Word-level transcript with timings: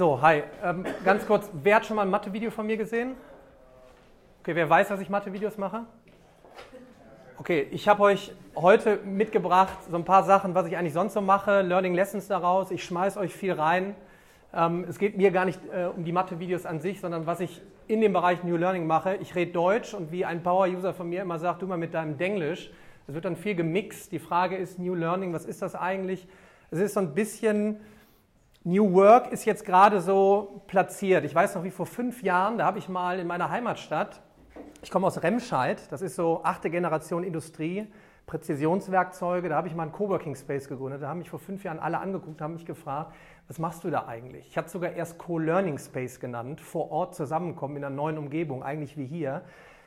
So, 0.00 0.22
hi. 0.22 0.44
Ähm, 0.64 0.86
ganz 1.04 1.26
kurz, 1.26 1.50
wer 1.52 1.76
hat 1.76 1.84
schon 1.84 1.96
mal 1.96 2.04
ein 2.04 2.08
Mathe-Video 2.08 2.50
von 2.50 2.66
mir 2.66 2.78
gesehen? 2.78 3.16
Okay, 4.40 4.54
wer 4.54 4.70
weiß, 4.70 4.88
dass 4.88 4.98
ich 5.02 5.10
Mathe-Videos 5.10 5.58
mache? 5.58 5.84
Okay, 7.36 7.66
ich 7.70 7.86
habe 7.86 8.04
euch 8.04 8.32
heute 8.56 8.96
mitgebracht 9.04 9.76
so 9.90 9.98
ein 9.98 10.06
paar 10.06 10.22
Sachen, 10.24 10.54
was 10.54 10.66
ich 10.68 10.78
eigentlich 10.78 10.94
sonst 10.94 11.12
so 11.12 11.20
mache, 11.20 11.60
Learning 11.60 11.92
Lessons 11.92 12.28
daraus. 12.28 12.70
Ich 12.70 12.82
schmeiße 12.82 13.20
euch 13.20 13.34
viel 13.34 13.52
rein. 13.52 13.94
Ähm, 14.54 14.86
es 14.88 14.98
geht 14.98 15.18
mir 15.18 15.32
gar 15.32 15.44
nicht 15.44 15.60
äh, 15.70 15.88
um 15.94 16.02
die 16.02 16.12
Mathe-Videos 16.12 16.64
an 16.64 16.80
sich, 16.80 16.98
sondern 16.98 17.26
was 17.26 17.40
ich 17.40 17.60
in 17.86 18.00
dem 18.00 18.14
Bereich 18.14 18.42
New 18.42 18.56
Learning 18.56 18.86
mache. 18.86 19.16
Ich 19.16 19.34
rede 19.34 19.52
Deutsch 19.52 19.92
und 19.92 20.12
wie 20.12 20.24
ein 20.24 20.42
Power-User 20.42 20.94
von 20.94 21.10
mir 21.10 21.20
immer 21.20 21.38
sagt, 21.38 21.60
du 21.60 21.66
mal 21.66 21.76
mit 21.76 21.92
deinem 21.92 22.16
Denglisch. 22.16 22.72
Es 23.06 23.12
wird 23.12 23.26
dann 23.26 23.36
viel 23.36 23.54
gemixt. 23.54 24.12
Die 24.12 24.18
Frage 24.18 24.56
ist 24.56 24.78
New 24.78 24.94
Learning, 24.94 25.34
was 25.34 25.44
ist 25.44 25.60
das 25.60 25.74
eigentlich? 25.74 26.26
Es 26.70 26.78
ist 26.78 26.94
so 26.94 27.00
ein 27.00 27.12
bisschen, 27.12 27.80
New 28.62 28.92
Work 28.92 29.32
ist 29.32 29.46
jetzt 29.46 29.64
gerade 29.64 30.02
so 30.02 30.60
platziert. 30.66 31.24
Ich 31.24 31.34
weiß 31.34 31.54
noch, 31.54 31.64
wie 31.64 31.70
vor 31.70 31.86
fünf 31.86 32.22
Jahren, 32.22 32.58
da 32.58 32.66
habe 32.66 32.78
ich 32.78 32.90
mal 32.90 33.18
in 33.18 33.26
meiner 33.26 33.48
Heimatstadt, 33.48 34.20
ich 34.82 34.90
komme 34.90 35.06
aus 35.06 35.22
Remscheid, 35.22 35.80
das 35.90 36.02
ist 36.02 36.14
so 36.14 36.42
achte 36.44 36.68
Generation 36.68 37.24
Industrie, 37.24 37.86
Präzisionswerkzeuge, 38.26 39.48
da 39.48 39.56
habe 39.56 39.68
ich 39.68 39.74
mal 39.74 39.84
einen 39.84 39.92
Coworking 39.92 40.34
Space 40.34 40.68
gegründet. 40.68 41.00
Da 41.00 41.08
haben 41.08 41.20
mich 41.20 41.30
vor 41.30 41.38
fünf 41.38 41.64
Jahren 41.64 41.78
alle 41.78 42.00
angeguckt, 42.00 42.42
haben 42.42 42.52
mich 42.52 42.66
gefragt, 42.66 43.14
was 43.48 43.58
machst 43.58 43.82
du 43.82 43.88
da 43.88 44.06
eigentlich? 44.06 44.46
Ich 44.48 44.58
habe 44.58 44.68
sogar 44.68 44.92
erst 44.92 45.16
Co-Learning 45.16 45.78
Space 45.78 46.20
genannt, 46.20 46.60
vor 46.60 46.90
Ort 46.90 47.14
zusammenkommen 47.14 47.78
in 47.78 47.84
einer 47.84 47.96
neuen 47.96 48.18
Umgebung, 48.18 48.62
eigentlich 48.62 48.98
wie 48.98 49.06
hier. 49.06 49.40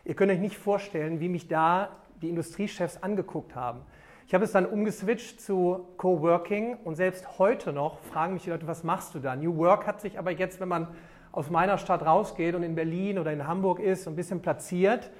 Ihr 0.03 0.15
könnt 0.15 0.31
euch 0.31 0.39
nicht 0.39 0.57
vorstellen, 0.57 1.19
wie 1.19 1.29
mich 1.29 1.47
da 1.47 1.89
die 2.23 2.29
Industriechefs 2.29 3.03
angeguckt 3.03 3.55
haben. 3.55 3.81
Ich 4.25 4.33
habe 4.33 4.45
es 4.45 4.51
dann 4.51 4.65
umgeswitcht 4.65 5.41
zu 5.41 5.87
Coworking 5.97 6.77
und 6.83 6.95
selbst 6.95 7.37
heute 7.39 7.73
noch 7.73 7.99
fragen 7.99 8.33
mich 8.33 8.43
die 8.43 8.51
Leute, 8.51 8.67
was 8.67 8.83
machst 8.83 9.13
du 9.13 9.19
da? 9.19 9.35
New 9.35 9.57
Work 9.57 9.85
hat 9.85 10.01
sich 10.01 10.17
aber 10.17 10.31
jetzt, 10.31 10.59
wenn 10.59 10.69
man 10.69 10.87
aus 11.31 11.49
meiner 11.49 11.77
Stadt 11.77 12.05
rausgeht 12.05 12.55
und 12.55 12.63
in 12.63 12.75
Berlin 12.75 13.19
oder 13.19 13.33
in 13.33 13.47
Hamburg 13.47 13.79
ist, 13.79 14.07
ein 14.07 14.15
bisschen 14.15 14.41
platziert. 14.41 15.11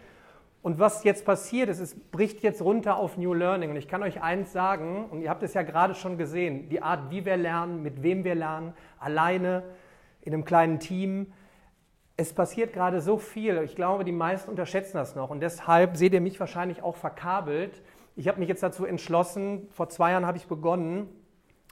Und 0.61 0.80
was 0.80 1.03
jetzt 1.03 1.25
passiert 1.25 1.67
ist, 1.67 1.80
es 1.80 2.00
bricht 2.00 2.41
jetzt 2.41 2.61
runter 2.61 2.95
auf 2.95 3.17
New 3.17 3.33
Learning. 3.33 3.72
Und 3.72 3.75
ich 3.75 3.89
kann 3.89 4.02
euch 4.02 4.22
eins 4.22 4.53
sagen, 4.53 5.06
und 5.11 5.22
ihr 5.22 5.30
habt 5.30 5.44
es 5.44 5.53
ja 5.53 5.63
gerade 5.63 5.94
schon 5.94 6.17
gesehen, 6.17 6.69
die 6.69 6.81
Art, 6.81 7.11
wie 7.11 7.25
wir 7.25 7.35
lernen, 7.35 7.83
mit 7.83 8.02
wem 8.02 8.23
wir 8.23 8.35
lernen, 8.35 8.73
alleine, 8.97 9.63
in 10.22 10.33
einem 10.33 10.45
kleinen 10.45 10.80
Team. 10.80 11.33
Es 12.16 12.31
passiert 12.31 12.72
gerade 12.72 13.02
so 13.02 13.17
viel. 13.17 13.61
Ich 13.63 13.75
glaube, 13.75 14.06
die 14.06 14.13
meisten 14.13 14.50
unterschätzen 14.50 14.95
das 14.95 15.16
noch. 15.16 15.31
Und 15.31 15.41
deshalb 15.41 15.97
seht 15.97 16.13
ihr 16.13 16.22
mich 16.22 16.39
wahrscheinlich 16.39 16.81
auch 16.81 16.95
verkabelt. 16.95 17.81
Ich 18.16 18.28
habe 18.28 18.39
mich 18.39 18.47
jetzt 18.47 18.61
dazu 18.61 18.86
entschlossen, 18.86 19.67
vor 19.72 19.89
zwei 19.89 20.11
Jahren 20.11 20.28
habe 20.28 20.38
ich 20.38 20.45
begonnen, 20.45 21.09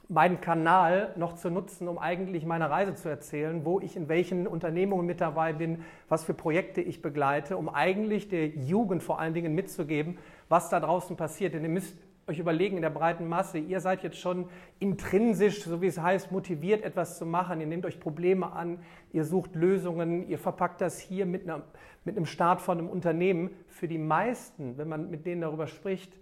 meinen 0.08 0.40
Kanal 0.40 1.14
noch 1.16 1.34
zu 1.34 1.50
nutzen, 1.50 1.86
um 1.86 1.98
eigentlich 1.98 2.44
meine 2.44 2.68
Reise 2.68 2.96
zu 2.96 3.08
erzählen, 3.08 3.64
wo 3.64 3.78
ich 3.78 3.94
in 3.94 4.08
welchen 4.08 4.48
Unternehmungen 4.48 5.06
mit 5.06 5.20
dabei 5.20 5.52
bin, 5.52 5.84
was 6.08 6.24
für 6.24 6.34
Projekte 6.34 6.80
ich 6.80 7.00
begleite, 7.00 7.56
um 7.56 7.68
eigentlich 7.68 8.28
der 8.28 8.48
Jugend 8.48 9.04
vor 9.04 9.20
allen 9.20 9.34
Dingen 9.34 9.54
mitzugeben, 9.54 10.18
was 10.48 10.68
da 10.68 10.80
draußen 10.80 11.16
passiert. 11.16 11.54
Denn 11.54 11.62
ihr 11.62 11.68
müsst 11.68 11.96
euch 12.26 12.40
überlegen 12.40 12.74
in 12.74 12.82
der 12.82 12.90
breiten 12.90 13.28
Masse, 13.28 13.58
ihr 13.58 13.78
seid 13.80 14.02
jetzt 14.02 14.18
schon 14.18 14.48
intrinsisch, 14.80 15.62
so 15.62 15.80
wie 15.80 15.86
es 15.86 16.00
heißt, 16.00 16.32
motiviert, 16.32 16.82
etwas 16.82 17.18
zu 17.18 17.24
machen. 17.24 17.60
Ihr 17.60 17.68
nehmt 17.68 17.86
euch 17.86 18.00
Probleme 18.00 18.52
an, 18.52 18.80
ihr 19.12 19.24
sucht 19.24 19.54
Lösungen, 19.54 20.28
ihr 20.28 20.38
verpackt 20.38 20.80
das 20.80 20.98
hier 20.98 21.24
mit, 21.24 21.44
einer, 21.44 21.62
mit 22.04 22.16
einem 22.16 22.26
Start 22.26 22.60
von 22.60 22.78
einem 22.78 22.88
Unternehmen. 22.88 23.50
Für 23.68 23.86
die 23.86 23.98
meisten, 23.98 24.76
wenn 24.76 24.88
man 24.88 25.08
mit 25.08 25.24
denen 25.24 25.42
darüber 25.42 25.68
spricht, 25.68 26.12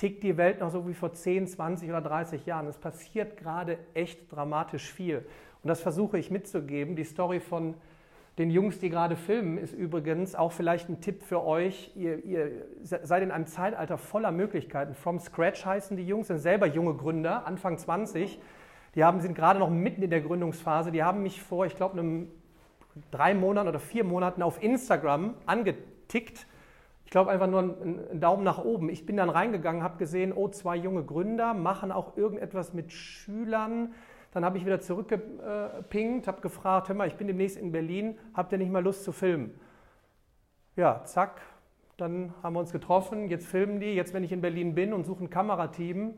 tickt 0.00 0.22
die 0.22 0.38
Welt 0.38 0.60
noch 0.60 0.70
so 0.70 0.88
wie 0.88 0.94
vor 0.94 1.12
10, 1.12 1.46
20 1.46 1.90
oder 1.90 2.00
30 2.00 2.46
Jahren. 2.46 2.66
Es 2.66 2.78
passiert 2.78 3.36
gerade 3.36 3.76
echt 3.92 4.32
dramatisch 4.32 4.90
viel. 4.90 5.18
Und 5.62 5.68
das 5.68 5.82
versuche 5.82 6.18
ich 6.18 6.30
mitzugeben. 6.30 6.96
Die 6.96 7.04
Story 7.04 7.38
von 7.38 7.74
den 8.38 8.50
Jungs, 8.50 8.78
die 8.78 8.88
gerade 8.88 9.14
filmen, 9.14 9.58
ist 9.58 9.74
übrigens 9.74 10.34
auch 10.34 10.52
vielleicht 10.52 10.88
ein 10.88 11.02
Tipp 11.02 11.22
für 11.22 11.44
euch. 11.44 11.92
Ihr, 11.96 12.24
ihr 12.24 12.50
seid 12.82 13.22
in 13.22 13.30
einem 13.30 13.44
Zeitalter 13.46 13.98
voller 13.98 14.32
Möglichkeiten. 14.32 14.94
From 14.94 15.18
Scratch 15.18 15.66
heißen 15.66 15.98
die 15.98 16.06
Jungs, 16.06 16.28
sind 16.28 16.38
selber 16.38 16.66
junge 16.66 16.94
Gründer, 16.94 17.46
Anfang 17.46 17.76
20. 17.76 18.40
Die 18.94 19.04
haben, 19.04 19.20
sind 19.20 19.34
gerade 19.34 19.58
noch 19.58 19.68
mitten 19.68 20.02
in 20.02 20.08
der 20.08 20.22
Gründungsphase. 20.22 20.92
Die 20.92 21.02
haben 21.02 21.22
mich 21.22 21.42
vor, 21.42 21.66
ich 21.66 21.76
glaube, 21.76 21.98
einem 21.98 22.28
drei 23.10 23.34
Monaten 23.34 23.68
oder 23.68 23.80
vier 23.80 24.04
Monaten 24.04 24.40
auf 24.40 24.62
Instagram 24.62 25.34
angetickt 25.44 26.46
ich 27.10 27.12
glaube 27.12 27.32
einfach 27.32 27.48
nur 27.48 27.58
einen 27.58 28.20
Daumen 28.20 28.44
nach 28.44 28.64
oben. 28.64 28.88
Ich 28.88 29.04
bin 29.04 29.16
dann 29.16 29.30
reingegangen, 29.30 29.82
habe 29.82 29.98
gesehen, 29.98 30.32
oh, 30.32 30.46
zwei 30.46 30.76
junge 30.76 31.02
Gründer 31.02 31.54
machen 31.54 31.90
auch 31.90 32.16
irgendetwas 32.16 32.72
mit 32.72 32.92
Schülern. 32.92 33.94
Dann 34.30 34.44
habe 34.44 34.58
ich 34.58 34.64
wieder 34.64 34.78
zurückgepinkt, 34.78 36.28
habe 36.28 36.40
gefragt, 36.40 36.88
hör 36.88 36.94
mal, 36.94 37.08
ich 37.08 37.16
bin 37.16 37.26
demnächst 37.26 37.56
in 37.56 37.72
Berlin, 37.72 38.16
habt 38.32 38.52
ihr 38.52 38.58
nicht 38.58 38.70
mal 38.70 38.84
Lust 38.84 39.02
zu 39.02 39.10
filmen? 39.10 39.58
Ja, 40.76 41.02
zack, 41.02 41.40
dann 41.96 42.32
haben 42.44 42.52
wir 42.52 42.60
uns 42.60 42.70
getroffen, 42.70 43.26
jetzt 43.26 43.48
filmen 43.48 43.80
die, 43.80 43.92
jetzt 43.92 44.14
wenn 44.14 44.22
ich 44.22 44.30
in 44.30 44.40
Berlin 44.40 44.76
bin 44.76 44.92
und 44.92 45.02
suche 45.02 45.24
ein 45.24 45.30
Kamerateam, 45.30 46.14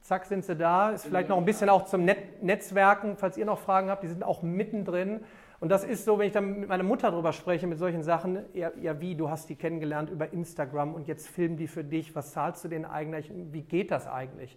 zack 0.00 0.24
sind 0.24 0.46
sie 0.46 0.56
da, 0.56 0.88
ist 0.88 1.04
vielleicht 1.04 1.28
noch 1.28 1.36
ein 1.36 1.44
bisschen 1.44 1.68
auch 1.68 1.84
zum 1.84 2.06
Net 2.06 2.42
Netzwerken, 2.42 3.18
falls 3.18 3.36
ihr 3.36 3.44
noch 3.44 3.58
Fragen 3.58 3.90
habt, 3.90 4.04
die 4.04 4.08
sind 4.08 4.24
auch 4.24 4.42
mittendrin. 4.42 5.20
Und 5.60 5.68
das 5.68 5.84
ist 5.84 6.06
so, 6.06 6.18
wenn 6.18 6.26
ich 6.26 6.32
dann 6.32 6.60
mit 6.60 6.68
meiner 6.70 6.82
Mutter 6.82 7.10
drüber 7.10 7.34
spreche, 7.34 7.66
mit 7.66 7.78
solchen 7.78 8.02
Sachen, 8.02 8.38
ja, 8.54 8.72
ja, 8.80 8.98
wie, 8.98 9.14
du 9.14 9.28
hast 9.28 9.50
die 9.50 9.56
kennengelernt 9.56 10.08
über 10.08 10.32
Instagram 10.32 10.94
und 10.94 11.06
jetzt 11.06 11.28
filmen 11.28 11.58
die 11.58 11.66
für 11.66 11.84
dich, 11.84 12.16
was 12.16 12.32
zahlst 12.32 12.64
du 12.64 12.68
denen 12.68 12.86
eigentlich, 12.86 13.30
wie 13.52 13.60
geht 13.60 13.90
das 13.90 14.06
eigentlich? 14.06 14.56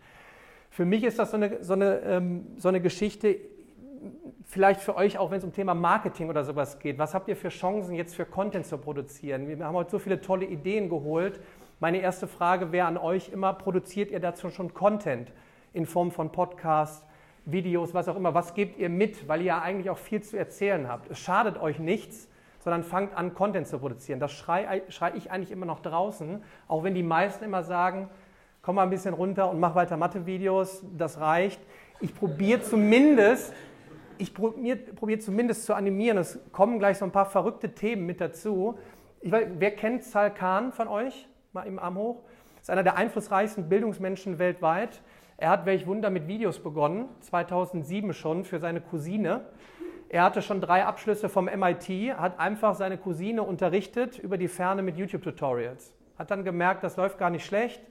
Für 0.70 0.86
mich 0.86 1.04
ist 1.04 1.20
das 1.20 1.32
so 1.32 1.38
eine, 1.38 1.62
so 1.62 1.74
eine, 1.74 2.00
ähm, 2.00 2.48
so 2.58 2.70
eine 2.70 2.80
Geschichte, 2.80 3.36
vielleicht 4.46 4.80
für 4.80 4.96
euch 4.96 5.18
auch, 5.18 5.30
wenn 5.30 5.40
es 5.40 5.44
um 5.44 5.52
Thema 5.52 5.74
Marketing 5.74 6.30
oder 6.30 6.46
sowas 6.46 6.80
geht. 6.80 6.98
Was 6.98 7.14
habt 7.14 7.28
ihr 7.28 7.36
für 7.36 7.50
Chancen 7.50 7.96
jetzt 7.96 8.16
für 8.16 8.26
Content 8.26 8.66
zu 8.66 8.78
produzieren? 8.78 9.48
Wir 9.48 9.60
haben 9.66 9.76
heute 9.76 9.92
so 9.92 10.00
viele 10.00 10.22
tolle 10.22 10.46
Ideen 10.46 10.90
geholt. 10.90 11.42
Meine 11.80 12.00
erste 12.00 12.28
Frage 12.28 12.72
wäre 12.72 12.88
an 12.88 12.98
euch 12.98 13.30
immer, 13.30 13.54
produziert 13.54 14.10
ihr 14.10 14.20
dazu 14.20 14.50
schon 14.50 14.74
Content 14.74 15.34
in 15.74 15.86
Form 15.86 16.12
von 16.12 16.32
Podcasts, 16.32 17.06
Videos, 17.46 17.94
was 17.94 18.08
auch 18.08 18.16
immer, 18.16 18.34
was 18.34 18.54
gebt 18.54 18.78
ihr 18.78 18.90
mit, 18.90 19.28
weil 19.28 19.42
ihr 19.42 19.48
ja 19.48 19.62
eigentlich 19.62 19.90
auch 19.90 19.98
viel 19.98 20.22
zu 20.22 20.38
erzählen 20.38 20.88
habt. 20.88 21.10
Es 21.10 21.20
schadet 21.20 21.60
euch 21.60 21.80
nichts, 21.80 22.30
sondern 22.60 22.84
fangt 22.84 23.16
an, 23.16 23.34
Content 23.34 23.68
zu 23.68 23.80
produzieren. 23.80 24.20
Das 24.20 24.32
schreie 24.32 24.84
schrei 24.88 25.12
ich 25.16 25.32
eigentlich 25.32 25.52
immer 25.52 25.66
noch 25.66 25.82
draußen, 25.82 26.42
auch 26.68 26.84
wenn 26.84 26.96
die 26.96 27.04
meisten 27.04 27.44
immer 27.44 27.64
sagen, 27.64 28.10
komm 28.62 28.76
mal 28.76 28.84
ein 28.84 28.90
bisschen 28.90 29.14
runter 29.14 29.50
und 29.50 29.60
mach 29.60 29.76
weiter 29.76 29.98
Mathe-Videos, 29.98 30.84
das 30.98 31.20
reicht. 31.20 31.62
Ich 32.00 32.16
probiere 32.16 32.62
zumindest, 32.62 33.54
ich 34.18 34.34
probiere 34.34 34.78
probier 34.78 35.20
zumindest 35.20 35.66
zu 35.66 35.74
animieren. 35.74 36.18
Es 36.18 36.40
kommen 36.52 36.80
gleich 36.80 36.98
so 36.98 37.06
ein 37.06 37.12
paar 37.12 37.26
verrückte 37.26 37.74
Themen 37.74 38.06
mit 38.06 38.22
dazu. 38.22 38.78
Weiß, 39.22 39.48
wer 39.58 39.72
kennt 39.72 40.04
Sal 40.04 40.34
Khan 40.34 40.72
von 40.72 40.88
euch? 40.88 41.28
Mal 41.52 41.64
im 41.64 41.80
Arm 41.80 41.98
hoch. 41.98 42.24
Ist 42.62 42.70
einer 42.70 42.84
der 42.84 42.96
einflussreichsten 42.96 43.68
Bildungsmenschen 43.68 44.40
weltweit. 44.40 45.02
Er 45.38 45.50
hat, 45.50 45.66
welch 45.66 45.88
Wunder, 45.88 46.10
mit 46.10 46.28
Videos 46.28 46.60
begonnen, 46.60 47.10
2007 47.22 48.14
schon 48.14 48.44
für 48.46 48.60
seine 48.60 48.82
Cousine. 48.82 49.42
Er 50.10 50.24
hatte 50.24 50.44
schon 50.44 50.62
drei 50.62 50.86
Abschlüsse 50.86 51.28
vom 51.28 51.46
MIT, 51.46 52.18
hat 52.18 52.40
einfach 52.40 52.76
seine 52.76 52.98
Cousine 52.98 53.42
unterrichtet 53.42 54.20
über 54.20 54.38
die 54.38 54.48
Ferne 54.48 54.84
mit 54.84 54.96
YouTube-Tutorials. 54.96 55.92
Hat 56.20 56.30
dann 56.30 56.44
gemerkt, 56.44 56.84
das 56.84 56.98
läuft 56.98 57.18
gar 57.18 57.32
nicht 57.32 57.46
schlecht, 57.46 57.82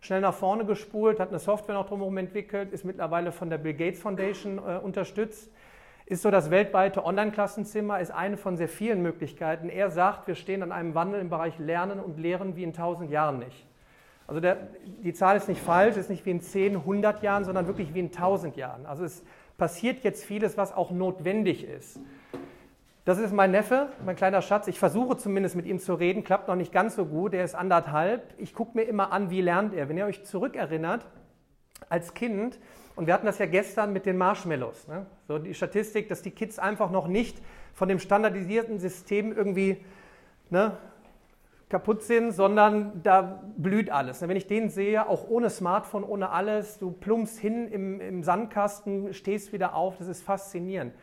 schnell 0.00 0.20
nach 0.20 0.34
vorne 0.34 0.64
gespult, 0.64 1.20
hat 1.20 1.28
eine 1.28 1.38
Software 1.38 1.76
noch 1.76 1.86
drumherum 1.86 2.16
entwickelt, 2.16 2.72
ist 2.72 2.84
mittlerweile 2.84 3.30
von 3.30 3.48
der 3.48 3.58
Bill 3.58 3.74
Gates 3.74 4.00
Foundation 4.00 4.58
äh, 4.58 4.78
unterstützt, 4.78 5.52
ist 6.06 6.22
so 6.22 6.32
das 6.32 6.50
weltweite 6.50 7.04
Online-Klassenzimmer, 7.04 8.00
ist 8.00 8.10
eine 8.10 8.36
von 8.36 8.56
sehr 8.56 8.68
vielen 8.68 9.00
Möglichkeiten. 9.00 9.68
Er 9.68 9.90
sagt, 9.90 10.26
wir 10.26 10.34
stehen 10.34 10.64
an 10.64 10.72
einem 10.72 10.96
Wandel 10.96 11.20
im 11.20 11.28
Bereich 11.28 11.60
Lernen 11.60 12.00
und 12.00 12.18
Lehren 12.18 12.56
wie 12.56 12.64
in 12.64 12.72
tausend 12.72 13.10
Jahren 13.12 13.38
nicht. 13.38 13.67
Also 14.28 14.40
der, 14.40 14.58
die 15.02 15.14
Zahl 15.14 15.38
ist 15.38 15.48
nicht 15.48 15.60
falsch, 15.60 15.96
ist 15.96 16.10
nicht 16.10 16.24
wie 16.26 16.30
in 16.30 16.42
10, 16.42 16.76
100 16.76 17.22
Jahren, 17.22 17.44
sondern 17.44 17.66
wirklich 17.66 17.94
wie 17.94 18.00
in 18.00 18.06
1000 18.06 18.56
Jahren. 18.56 18.84
Also 18.84 19.02
es 19.04 19.24
passiert 19.56 20.04
jetzt 20.04 20.22
vieles, 20.22 20.58
was 20.58 20.72
auch 20.72 20.90
notwendig 20.90 21.64
ist. 21.64 21.98
Das 23.06 23.18
ist 23.18 23.32
mein 23.32 23.52
Neffe, 23.52 23.88
mein 24.04 24.16
kleiner 24.16 24.42
Schatz. 24.42 24.68
Ich 24.68 24.78
versuche 24.78 25.16
zumindest 25.16 25.56
mit 25.56 25.64
ihm 25.64 25.78
zu 25.78 25.94
reden, 25.94 26.24
klappt 26.24 26.46
noch 26.46 26.56
nicht 26.56 26.72
ganz 26.72 26.94
so 26.94 27.06
gut. 27.06 27.32
Er 27.32 27.42
ist 27.42 27.54
anderthalb. 27.54 28.34
Ich 28.36 28.52
gucke 28.52 28.76
mir 28.76 28.82
immer 28.82 29.12
an, 29.12 29.30
wie 29.30 29.40
lernt 29.40 29.72
er. 29.72 29.88
Wenn 29.88 29.96
ihr 29.96 30.04
euch 30.04 30.24
zurückerinnert, 30.26 31.06
als 31.88 32.12
Kind, 32.12 32.58
und 32.96 33.06
wir 33.06 33.14
hatten 33.14 33.24
das 33.24 33.38
ja 33.38 33.46
gestern 33.46 33.94
mit 33.94 34.04
den 34.04 34.18
Marshmallows, 34.18 34.88
ne? 34.88 35.06
so 35.26 35.38
die 35.38 35.54
Statistik, 35.54 36.10
dass 36.10 36.20
die 36.20 36.32
Kids 36.32 36.58
einfach 36.58 36.90
noch 36.90 37.08
nicht 37.08 37.40
von 37.72 37.88
dem 37.88 37.98
standardisierten 37.98 38.78
System 38.78 39.32
irgendwie 39.32 39.78
ne, 40.50 40.76
kaputt 41.68 42.02
sind, 42.02 42.32
sondern 42.32 43.02
da 43.02 43.42
blüht 43.56 43.90
alles. 43.90 44.22
Wenn 44.22 44.36
ich 44.36 44.46
den 44.46 44.70
sehe, 44.70 45.08
auch 45.08 45.28
ohne 45.28 45.50
Smartphone, 45.50 46.04
ohne 46.04 46.30
alles, 46.30 46.78
du 46.78 46.90
plumpst 46.90 47.38
hin 47.38 47.68
im, 47.68 48.00
im 48.00 48.22
Sandkasten, 48.22 49.12
stehst 49.12 49.52
wieder 49.52 49.74
auf, 49.74 49.98
das 49.98 50.08
ist 50.08 50.22
faszinierend. 50.22 50.94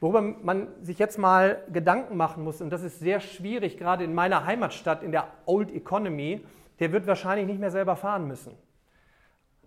Worüber 0.00 0.22
man 0.22 0.68
sich 0.80 0.98
jetzt 0.98 1.18
mal 1.18 1.62
Gedanken 1.72 2.16
machen 2.16 2.44
muss, 2.44 2.60
und 2.60 2.70
das 2.70 2.82
ist 2.82 3.00
sehr 3.00 3.20
schwierig, 3.20 3.76
gerade 3.76 4.04
in 4.04 4.14
meiner 4.14 4.46
Heimatstadt, 4.46 5.02
in 5.02 5.12
der 5.12 5.28
Old 5.44 5.74
Economy, 5.74 6.44
der 6.78 6.92
wird 6.92 7.06
wahrscheinlich 7.06 7.46
nicht 7.46 7.58
mehr 7.58 7.72
selber 7.72 7.96
fahren 7.96 8.28
müssen. 8.28 8.54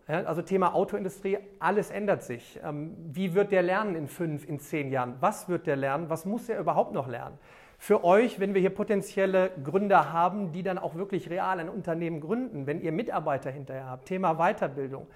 Also 0.07 0.41
Thema 0.41 0.73
Autoindustrie, 0.73 1.37
alles 1.59 1.91
ändert 1.91 2.23
sich. 2.23 2.59
Ähm, 2.63 2.95
wie 2.97 3.33
wird 3.33 3.51
der 3.51 3.61
lernen 3.61 3.95
in 3.95 4.07
fünf, 4.07 4.47
in 4.47 4.59
zehn 4.59 4.89
Jahren? 4.89 5.15
Was 5.19 5.47
wird 5.47 5.67
der 5.67 5.75
lernen? 5.75 6.09
Was 6.09 6.25
muss 6.25 6.49
er 6.49 6.59
überhaupt 6.59 6.93
noch 6.93 7.07
lernen? 7.07 7.37
Für 7.83 8.03
euch, 8.03 8.39
wenn 8.39 8.53
wir 8.53 8.61
hier 8.61 8.69
potenzielle 8.69 9.49
Gründer 9.63 10.13
haben, 10.13 10.51
die 10.51 10.61
dann 10.61 10.77
auch 10.77 10.93
wirklich 10.93 11.31
real 11.31 11.59
ein 11.59 11.67
Unternehmen 11.67 12.21
gründen, 12.21 12.67
wenn 12.67 12.79
ihr 12.79 12.91
Mitarbeiter 12.91 13.49
hinterher 13.49 13.87
habt, 13.87 14.05
Thema 14.05 14.35
Weiterbildung 14.35 15.07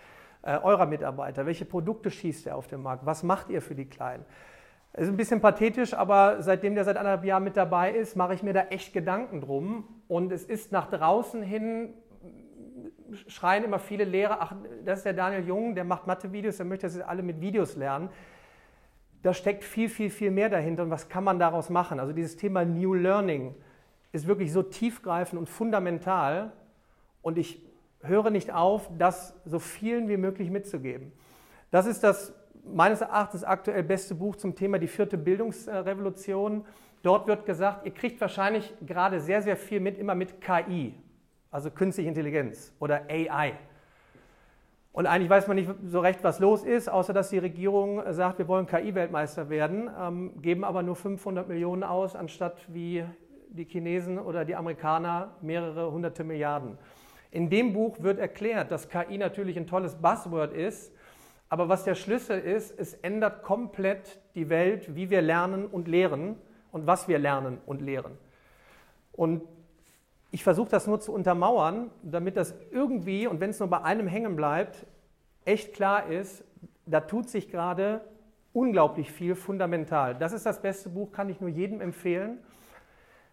äh, 0.42 0.58
eurer 0.58 0.88
Mitarbeiter, 0.88 1.46
welche 1.46 1.66
Produkte 1.66 2.10
schießt 2.10 2.48
ihr 2.48 2.56
auf 2.56 2.66
den 2.66 2.82
Markt, 2.82 3.06
was 3.06 3.22
macht 3.22 3.52
ihr 3.52 3.62
für 3.62 3.76
die 3.76 3.86
Kleinen? 3.86 4.26
Es 4.94 5.04
ist 5.04 5.10
ein 5.10 5.16
bisschen 5.16 5.42
pathetisch, 5.42 5.94
aber 5.94 6.42
seitdem 6.42 6.74
der 6.74 6.86
seit 6.86 6.98
anderthalb 6.98 7.24
Jahren 7.24 7.44
mit 7.44 7.56
dabei 7.56 7.92
ist, 7.92 8.16
mache 8.16 8.34
ich 8.34 8.42
mir 8.42 8.54
da 8.54 8.62
echt 8.62 8.94
Gedanken 8.94 9.42
drum. 9.42 9.88
Und 10.08 10.32
es 10.32 10.44
ist 10.44 10.72
nach 10.72 10.90
draußen 10.90 11.44
hin, 11.44 11.94
schreien 13.28 13.64
immer 13.64 13.78
viele 13.78 14.06
Lehrer, 14.06 14.38
ach, 14.40 14.56
das 14.84 15.00
ist 15.00 15.06
der 15.06 15.14
Daniel 15.14 15.48
Jung, 15.48 15.76
der 15.76 15.84
macht 15.84 16.08
Mathe-Videos, 16.08 16.58
der 16.58 16.66
möchte, 16.66 16.88
dass 16.88 17.00
alle 17.00 17.22
mit 17.22 17.40
Videos 17.42 17.76
lernen. 17.76 18.10
Da 19.26 19.34
steckt 19.34 19.64
viel, 19.64 19.90
viel, 19.90 20.12
viel 20.12 20.30
mehr 20.30 20.50
dahinter. 20.50 20.84
Und 20.84 20.92
was 20.92 21.10
kann 21.10 21.24
man 21.24 21.40
daraus 21.40 21.72
machen? 21.72 22.00
Also 22.00 22.14
dieses 22.14 22.36
Thema 22.36 22.64
New 22.64 22.94
Learning 22.94 23.56
ist 24.12 24.28
wirklich 24.28 24.54
so 24.54 24.62
tiefgreifend 24.62 25.40
und 25.40 25.50
fundamental. 25.50 26.52
Und 27.24 27.40
ich 27.40 27.60
höre 28.04 28.30
nicht 28.30 28.54
auf, 28.54 28.88
das 29.00 29.34
so 29.44 29.58
vielen 29.58 30.10
wie 30.10 30.18
möglich 30.18 30.52
mitzugeben. 30.52 31.12
Das 31.72 31.88
ist 31.88 32.04
das 32.04 32.36
meines 32.72 33.02
Erachtens 33.02 33.44
aktuell 33.44 33.82
beste 33.82 34.14
Buch 34.14 34.36
zum 34.36 34.54
Thema 34.54 34.78
die 34.78 34.86
vierte 34.86 35.18
Bildungsrevolution. 35.18 36.64
Dort 37.02 37.26
wird 37.26 37.48
gesagt, 37.48 37.84
ihr 37.84 37.96
kriegt 37.96 38.22
wahrscheinlich 38.22 38.76
gerade 38.86 39.20
sehr, 39.20 39.42
sehr 39.42 39.58
viel 39.58 39.80
mit, 39.80 39.98
immer 39.98 40.14
mit 40.14 40.40
KI, 40.40 40.94
also 41.50 41.72
künstliche 41.72 42.10
Intelligenz 42.10 42.72
oder 42.78 43.02
AI. 43.10 43.54
Und 44.96 45.08
eigentlich 45.08 45.30
weiß 45.30 45.48
man 45.48 45.58
nicht 45.58 45.70
so 45.88 46.00
recht, 46.00 46.24
was 46.24 46.40
los 46.40 46.64
ist, 46.64 46.88
außer 46.88 47.12
dass 47.12 47.30
die 47.30 47.38
Regierung 47.38 48.02
sagt, 48.14 48.38
wir 48.38 48.48
wollen 48.48 48.66
KI-Weltmeister 48.66 49.50
werden, 49.50 49.90
ähm, 50.00 50.42
geben 50.42 50.64
aber 50.64 50.84
nur 50.84 50.96
500 50.96 51.50
Millionen 51.50 51.84
aus, 51.84 52.16
anstatt 52.16 52.56
wie 52.70 53.04
die 53.50 53.66
Chinesen 53.66 54.18
oder 54.18 54.46
die 54.46 54.56
Amerikaner 54.56 55.34
mehrere 55.42 55.92
hunderte 55.92 56.24
Milliarden. 56.24 56.78
In 57.30 57.50
dem 57.50 57.74
Buch 57.74 57.98
wird 58.04 58.20
erklärt, 58.20 58.72
dass 58.72 58.88
KI 58.88 59.18
natürlich 59.18 59.58
ein 59.58 59.68
tolles 59.68 59.96
Buzzword 59.96 60.54
ist, 60.54 60.94
aber 61.50 61.68
was 61.68 61.84
der 61.84 61.96
Schlüssel 61.96 62.40
ist, 62.40 62.80
es 62.80 62.94
ändert 62.94 63.44
komplett 63.44 64.22
die 64.34 64.48
Welt, 64.48 64.96
wie 64.96 65.10
wir 65.10 65.22
lernen 65.22 65.66
und 65.66 65.90
lehren 65.90 66.38
und 66.72 66.88
was 66.88 67.10
wir 67.10 67.20
lernen 67.20 67.58
und 67.66 67.82
lehren. 67.82 68.18
Und 69.12 69.42
ich 70.36 70.44
versuche 70.44 70.68
das 70.68 70.86
nur 70.86 71.00
zu 71.00 71.14
untermauern, 71.14 71.92
damit 72.04 72.36
das 72.36 72.54
irgendwie, 72.70 73.26
und 73.26 73.40
wenn 73.40 73.52
es 73.52 73.60
nur 73.62 73.70
bei 73.70 73.84
einem 73.84 74.06
hängen 74.06 74.36
bleibt, 74.36 74.86
echt 75.46 75.74
klar 75.74 76.08
ist, 76.08 76.44
da 76.86 77.00
tut 77.00 77.30
sich 77.30 77.50
gerade 77.50 78.02
unglaublich 78.52 79.14
viel 79.14 79.36
fundamental. 79.36 80.14
Das 80.14 80.34
ist 80.34 80.46
das 80.46 80.62
beste 80.62 80.90
Buch, 80.90 81.14
kann 81.14 81.30
ich 81.30 81.40
nur 81.40 81.50
jedem 81.50 81.80
empfehlen. 81.80 82.40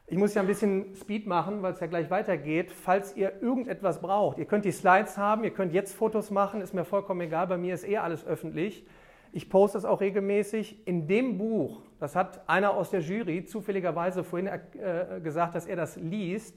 Ich 0.07 0.17
muss 0.17 0.35
ja 0.35 0.43
ein 0.43 0.47
bisschen 0.47 0.95
Speed 0.95 1.27
machen, 1.27 1.61
weil 1.63 1.73
es 1.73 1.81
ja 1.81 1.89
gleich 1.89 2.09
weitergeht. 2.09 2.71
Falls 2.71 3.17
ihr 3.17 3.43
irgendetwas 3.43 4.01
braucht, 4.01 4.39
ihr 4.39 4.45
könnt 4.45 4.65
die 4.65 4.71
Slides 4.71 5.19
haben, 5.19 5.43
ihr 5.43 5.51
könnt 5.51 5.73
jetzt 5.73 5.97
Fotos 5.97 6.31
machen, 6.31 6.61
ist 6.61 6.73
mir 6.73 6.85
vollkommen 6.85 7.23
egal, 7.23 7.49
bei 7.49 7.59
mir 7.59 7.75
ist 7.75 7.85
eh 7.85 7.97
alles 7.97 8.25
öffentlich. 8.25 8.87
Ich 9.33 9.51
poste 9.51 9.77
es 9.77 9.85
auch 9.85 10.01
regelmäßig. 10.01 10.87
In 10.87 11.09
dem 11.09 11.37
Buch, 11.37 11.83
das 11.99 12.15
hat 12.15 12.49
einer 12.49 12.75
aus 12.75 12.91
der 12.91 13.01
Jury 13.01 13.45
zufälligerweise 13.45 14.23
vorhin 14.23 14.47
äh, 14.47 15.21
gesagt, 15.21 15.57
dass 15.57 15.67
er 15.67 15.75
das 15.75 15.97
liest, 15.97 16.55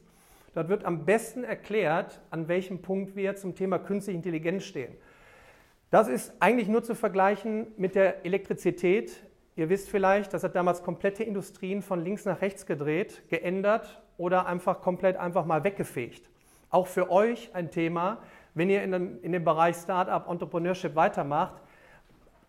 dort 0.56 0.70
wird 0.70 0.86
am 0.86 1.06
besten 1.06 1.44
erklärt, 1.44 2.22
an 2.32 2.48
welchem 2.48 2.82
Punkt 2.82 3.16
wir 3.16 3.36
zum 3.36 3.54
Thema 3.54 3.78
künstliche 3.78 4.18
Intelligenz 4.18 4.64
stehen. 4.64 4.96
Das 5.92 6.08
ist 6.08 6.34
eigentlich 6.40 6.68
nur 6.68 6.84
zu 6.84 6.96
vergleichen 6.96 7.68
mit 7.78 7.94
der 7.94 8.26
Elektrizität. 8.26 9.24
Ihr 9.56 9.70
wisst 9.70 9.90
vielleicht, 9.90 10.34
das 10.34 10.44
hat 10.44 10.56
damals 10.56 10.82
komplette 10.82 11.24
Industrien 11.24 11.82
von 11.82 12.04
links 12.04 12.26
nach 12.26 12.42
rechts 12.42 12.66
gedreht, 12.66 13.22
geändert 13.30 14.02
oder 14.18 14.48
einfach 14.48 14.82
komplett 14.82 15.18
einfach 15.18 15.46
mal 15.46 15.64
weggefegt. 15.64 16.30
Auch 16.70 16.88
für 16.88 17.12
euch 17.12 17.52
ein 17.54 17.70
Thema, 17.70 18.18
wenn 18.54 18.70
ihr 18.70 18.84
in 18.84 18.92
dem, 18.92 19.22
in 19.22 19.32
dem 19.32 19.44
Bereich 19.44 19.76
Startup, 19.76 20.28
Entrepreneurship 20.28 20.96
weitermacht. 20.96 21.62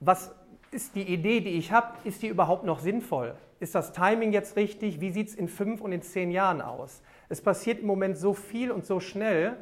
Was 0.01 0.35
ist 0.71 0.95
die 0.95 1.03
Idee, 1.03 1.41
die 1.41 1.51
ich 1.51 1.73
habe, 1.73 1.97
ist 2.05 2.23
die 2.23 2.29
überhaupt 2.29 2.65
noch 2.65 2.79
sinnvoll? 2.79 3.35
Ist 3.61 3.75
das 3.75 3.93
Timing 3.93 4.33
jetzt 4.33 4.57
richtig? 4.57 5.01
Wie 5.01 5.11
sieht 5.11 5.29
es 5.29 5.35
in 5.35 5.49
fünf 5.49 5.81
und 5.81 5.93
in 5.93 6.03
zehn 6.03 6.31
Jahren 6.31 6.61
aus? 6.61 7.03
Es 7.29 7.41
passiert 7.41 7.81
im 7.81 7.87
Moment 7.87 8.17
so 8.17 8.35
viel 8.35 8.71
und 8.71 8.85
so 8.87 9.01
schnell. 9.01 9.57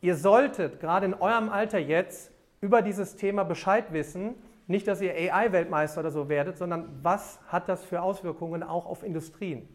Ihr 0.00 0.16
solltet 0.16 0.80
gerade 0.80 1.06
in 1.06 1.14
eurem 1.14 1.48
Alter 1.48 1.78
jetzt 1.78 2.32
über 2.60 2.82
dieses 2.82 3.16
Thema 3.16 3.44
Bescheid 3.44 3.92
wissen 3.92 4.34
nicht, 4.70 4.86
dass 4.86 5.00
ihr 5.00 5.12
AI-Weltmeister 5.12 5.98
oder 5.98 6.12
so 6.12 6.28
werdet, 6.28 6.56
sondern 6.56 6.88
was 7.02 7.40
hat 7.48 7.68
das 7.68 7.84
für 7.84 8.02
Auswirkungen 8.02 8.62
auch 8.62 8.86
auf 8.86 9.02
Industrien? 9.02 9.68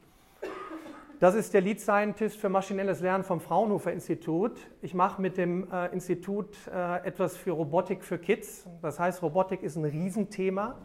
Das 1.19 1.35
ist 1.35 1.53
der 1.53 1.59
Lead 1.59 1.81
Scientist 1.81 2.37
für 2.37 2.47
maschinelles 2.47 3.01
Lernen 3.01 3.25
vom 3.25 3.41
Fraunhofer 3.41 3.91
Institut. 3.91 4.53
Ich 4.81 4.93
mache 4.93 5.21
mit 5.21 5.35
dem 5.35 5.69
äh, 5.69 5.87
Institut 5.87 6.55
äh, 6.73 7.05
etwas 7.05 7.35
für 7.35 7.51
Robotik 7.51 8.05
für 8.05 8.17
Kids. 8.17 8.69
Das 8.81 8.97
heißt, 8.97 9.21
Robotik 9.21 9.63
ist 9.63 9.75
ein 9.75 9.83
Riesenthema. 9.83 10.77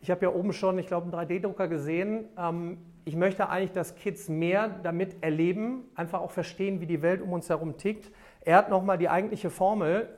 Ich 0.00 0.10
habe 0.10 0.22
ja 0.24 0.32
oben 0.32 0.52
schon, 0.52 0.76
ich 0.80 0.88
glaube, 0.88 1.16
einen 1.16 1.28
3D-Drucker 1.28 1.68
gesehen. 1.68 2.24
Ähm, 2.36 2.78
ich 3.04 3.16
möchte 3.16 3.48
eigentlich, 3.48 3.72
dass 3.72 3.96
Kids 3.96 4.28
mehr 4.28 4.68
damit 4.82 5.22
erleben, 5.22 5.84
einfach 5.94 6.20
auch 6.20 6.30
verstehen, 6.30 6.80
wie 6.80 6.86
die 6.86 7.02
Welt 7.02 7.20
um 7.20 7.32
uns 7.32 7.48
herum 7.48 7.76
tickt. 7.76 8.10
Er 8.42 8.56
hat 8.56 8.70
nochmal 8.70 8.98
die 8.98 9.08
eigentliche 9.08 9.50
Formel, 9.50 10.08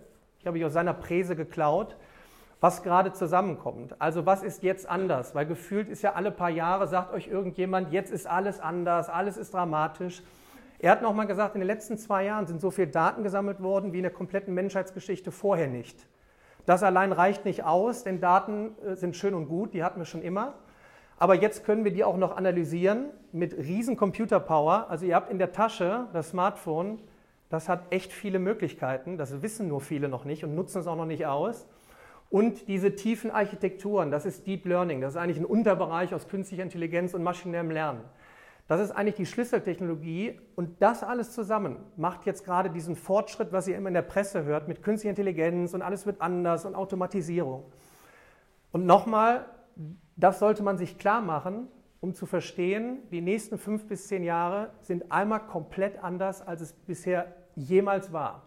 die 0.43 0.47
habe 0.47 0.59
ich 0.59 0.65
aus 0.65 0.75
seiner 0.75 0.93
Präse 0.93 1.37
geklaut, 1.37 1.97
was 2.61 2.83
gerade 2.83 3.13
zusammenkommt. 3.13 4.01
Also 4.01 4.27
was 4.27 4.43
ist 4.43 4.63
jetzt 4.63 4.89
anders? 4.89 5.35
Weil 5.35 5.47
gefühlt 5.47 5.89
ist 5.89 6.03
ja 6.03 6.13
alle 6.13 6.31
paar 6.31 6.51
Jahre, 6.51 6.87
sagt 6.87 7.13
euch 7.13 7.29
irgendjemand, 7.29 7.93
jetzt 7.93 8.11
ist 8.11 8.27
alles 8.27 8.61
anders, 8.61 9.09
alles 9.09 9.37
ist 9.37 9.55
dramatisch. 9.55 10.23
Er 10.79 10.91
hat 10.91 11.03
nochmal 11.03 11.27
gesagt, 11.27 11.55
in 11.55 11.61
den 11.61 11.67
letzten 11.67 11.97
zwei 11.97 12.25
Jahren 12.25 12.47
sind 12.47 12.61
so 12.61 12.71
viele 12.71 12.89
Daten 12.89 13.23
gesammelt 13.23 13.63
worden 13.63 13.93
wie 13.93 13.99
in 13.99 14.03
der 14.03 14.13
kompletten 14.13 14.53
Menschheitsgeschichte 14.53 15.31
vorher 15.31 15.69
nicht. 15.69 16.07
Das 16.67 16.83
allein 16.83 17.13
reicht 17.13 17.45
nicht 17.45 17.65
aus, 17.65 18.05
denn 18.05 18.21
Daten 18.21 18.75
äh, 18.85 18.95
sind 18.97 19.17
schön 19.17 19.35
und 19.35 19.49
gut, 19.49 19.75
die 19.75 19.85
hatten 19.85 20.01
wir 20.01 20.07
schon 20.07 20.23
immer. 20.23 20.55
Aber 21.19 21.35
jetzt 21.35 21.65
können 21.65 21.85
wir 21.85 21.93
die 21.93 22.05
auch 22.05 22.17
noch 22.17 22.37
analysieren 22.37 23.11
mit 23.33 23.57
riesen 23.57 23.97
Computerpower. 23.97 24.91
Also 24.91 25.07
ihr 25.07 25.15
habt 25.15 25.31
in 25.31 25.39
der 25.39 25.53
Tasche 25.53 26.07
das 26.13 26.31
Smartphone, 26.31 26.99
das 27.51 27.69
hat 27.69 27.85
echt 27.91 28.13
viele 28.13 28.39
Möglichkeiten. 28.39 29.17
Das 29.17 29.43
wissen 29.43 29.69
nur 29.69 29.81
viele 29.81 30.09
noch 30.09 30.25
nicht 30.25 30.45
und 30.45 30.55
nutzen 30.55 30.81
es 30.81 30.87
auch 30.87 30.97
noch 30.97 31.07
nicht 31.07 31.27
aus. 31.27 31.67
Und 32.31 32.67
diese 32.67 32.97
tiefen 32.97 33.31
Architekturen, 33.31 34.11
das 34.11 34.27
ist 34.27 34.47
Deep 34.47 34.67
Learning, 34.67 35.01
das 35.01 35.15
ist 35.15 35.21
eigentlich 35.21 35.39
ein 35.39 35.45
Unterbereich 35.45 36.13
aus 36.15 36.27
künstlicher 36.27 36.65
Intelligenz 36.65 37.15
und 37.15 37.23
maschinellem 37.23 37.71
Lernen. 37.71 38.01
Das 38.67 38.81
ist 38.81 38.93
eigentlich 38.93 39.17
die 39.17 39.27
Schlüsseltechnologie 39.27 40.41
und 40.57 40.81
das 40.81 41.05
alles 41.05 41.33
zusammen 41.33 41.77
macht 41.97 42.25
jetzt 42.25 42.45
gerade 42.45 42.71
diesen 42.71 42.97
Fortschritt, 42.97 43.53
was 43.53 43.69
ihr 43.69 43.77
immer 43.77 43.89
in 43.89 43.95
der 43.95 44.03
Presse 44.03 44.45
hört, 44.45 44.69
mit 44.69 44.83
künstlicher 44.83 45.11
Intelligenz 45.11 45.75
und 45.75 45.83
alles 45.83 46.07
wird 46.07 46.23
anders 46.23 46.65
und 46.65 46.75
Automatisierung. 46.75 47.65
Und 48.73 48.87
nochmal, 48.87 49.45
das 50.17 50.39
sollte 50.39 50.63
man 50.63 50.79
sich 50.79 50.99
klar 50.99 51.21
machen, 51.21 51.69
um 52.01 52.15
zu 52.15 52.27
verstehen, 52.27 52.99
die 53.11 53.21
nächsten 53.21 53.59
fünf 53.59 53.87
bis 53.87 54.09
zehn 54.09 54.23
Jahre 54.23 54.71
sind 54.83 55.11
einmal 55.11 55.41
komplett 55.41 56.03
anders, 56.03 56.47
als 56.47 56.61
es 56.61 56.73
bisher 56.73 57.35
jemals 57.57 58.13
war. 58.13 58.43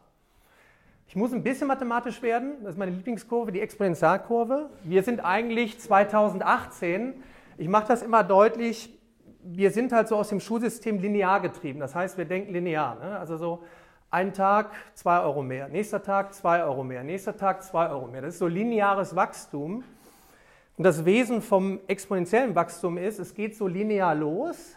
Ich 1.08 1.16
muss 1.16 1.34
ein 1.34 1.42
bisschen 1.42 1.68
mathematisch 1.68 2.22
werden, 2.22 2.58
das 2.64 2.74
ist 2.74 2.78
meine 2.78 2.92
Lieblingskurve, 2.92 3.52
die 3.52 3.62
Exponentialkurve. 3.62 4.70
Wir 4.84 5.04
sind 5.04 5.24
eigentlich 5.24 5.80
2018, 5.80 7.16
ich 7.58 7.70
mache 7.70 7.88
das 7.88 8.04
immer 8.04 8.24
deutlich, 8.24 8.94
wir 9.42 9.72
sind 9.72 9.94
halt 9.94 10.10
so 10.10 10.18
aus 10.18 10.30
dem 10.30 10.40
Schulsystem 10.40 11.00
linear 11.00 11.40
getrieben. 11.40 11.80
Das 11.80 11.96
heißt, 11.96 12.18
wir 12.18 12.26
denken 12.26 12.52
linear. 12.52 12.96
Ne? 12.96 13.18
Also 13.18 13.38
so 13.38 13.64
ein 14.10 14.34
Tag 14.34 14.72
2 14.96 15.22
Euro 15.22 15.42
mehr, 15.42 15.68
nächster 15.70 16.04
Tag 16.04 16.34
2 16.34 16.64
Euro 16.64 16.84
mehr, 16.84 17.04
nächster 17.04 17.36
Tag 17.36 17.64
2 17.64 17.90
Euro 17.90 18.08
mehr. 18.08 18.22
Das 18.22 18.34
ist 18.34 18.40
so 18.40 18.48
lineares 18.48 19.16
Wachstum. 19.16 19.84
Und 20.78 20.84
das 20.84 21.06
Wesen 21.06 21.42
vom 21.42 21.80
exponentiellen 21.88 22.54
Wachstum 22.54 23.00
ist, 23.00 23.18
es 23.18 23.34
geht 23.34 23.56
so 23.56 23.68
linear 23.68 24.14
los 24.14 24.76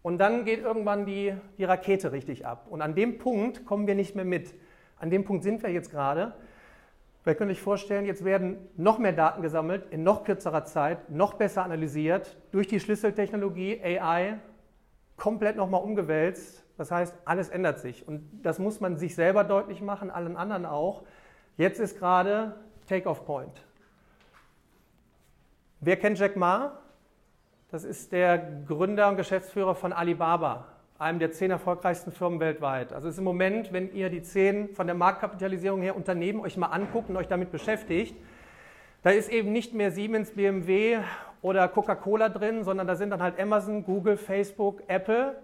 und 0.00 0.16
dann 0.16 0.46
geht 0.46 0.62
irgendwann 0.62 1.04
die, 1.04 1.34
die 1.58 1.64
Rakete 1.64 2.12
richtig 2.12 2.46
ab. 2.46 2.66
Und 2.70 2.80
an 2.80 2.94
dem 2.94 3.18
Punkt 3.18 3.66
kommen 3.66 3.86
wir 3.86 3.94
nicht 3.94 4.16
mehr 4.16 4.24
mit. 4.24 4.54
An 4.98 5.10
dem 5.10 5.24
Punkt 5.24 5.44
sind 5.44 5.62
wir 5.62 5.70
jetzt 5.70 5.90
gerade. 5.90 6.32
Vielleicht 7.22 7.38
könnt 7.38 7.50
ihr 7.50 7.52
euch 7.52 7.60
vorstellen, 7.60 8.06
jetzt 8.06 8.24
werden 8.24 8.56
noch 8.78 8.98
mehr 8.98 9.12
Daten 9.12 9.42
gesammelt, 9.42 9.84
in 9.90 10.02
noch 10.02 10.24
kürzerer 10.24 10.64
Zeit, 10.64 11.10
noch 11.10 11.34
besser 11.34 11.62
analysiert, 11.62 12.38
durch 12.50 12.66
die 12.66 12.80
Schlüsseltechnologie 12.80 13.82
AI 13.82 14.38
komplett 15.18 15.56
nochmal 15.56 15.82
umgewälzt. 15.82 16.64
Das 16.78 16.90
heißt, 16.90 17.14
alles 17.26 17.50
ändert 17.50 17.80
sich. 17.80 18.08
Und 18.08 18.22
das 18.42 18.58
muss 18.58 18.80
man 18.80 18.96
sich 18.96 19.14
selber 19.14 19.44
deutlich 19.44 19.82
machen, 19.82 20.10
allen 20.10 20.38
anderen 20.38 20.64
auch. 20.64 21.02
Jetzt 21.58 21.80
ist 21.80 21.98
gerade 21.98 22.54
Take-off-Point. 22.86 23.67
Wer 25.80 25.96
kennt 25.96 26.18
Jack 26.18 26.34
Ma? 26.34 26.72
Das 27.70 27.84
ist 27.84 28.10
der 28.10 28.38
Gründer 28.66 29.08
und 29.08 29.16
Geschäftsführer 29.16 29.76
von 29.76 29.92
Alibaba. 29.92 30.66
einem 30.98 31.20
der 31.20 31.30
zehn 31.30 31.52
erfolgreichsten 31.52 32.10
Firmen 32.10 32.40
weltweit. 32.40 32.92
Also 32.92 33.06
es 33.06 33.14
ist 33.14 33.18
im 33.18 33.24
Moment, 33.24 33.72
wenn 33.72 33.92
ihr 33.94 34.10
die 34.10 34.22
zehn 34.22 34.74
von 34.74 34.88
der 34.88 34.96
Marktkapitalisierung 34.96 35.80
her 35.80 35.94
Unternehmen 35.94 36.40
euch 36.40 36.56
mal 36.56 36.66
anguckt 36.66 37.08
und 37.08 37.16
euch 37.16 37.28
damit 37.28 37.52
beschäftigt, 37.52 38.16
da 39.04 39.10
ist 39.10 39.30
eben 39.30 39.52
nicht 39.52 39.74
mehr 39.74 39.92
Siemens, 39.92 40.32
BMW 40.32 40.98
oder 41.40 41.68
Coca-Cola 41.68 42.28
drin, 42.28 42.64
sondern 42.64 42.88
da 42.88 42.96
sind 42.96 43.10
dann 43.10 43.22
halt 43.22 43.38
Amazon, 43.38 43.84
Google, 43.84 44.16
Facebook, 44.16 44.82
Apple 44.88 45.36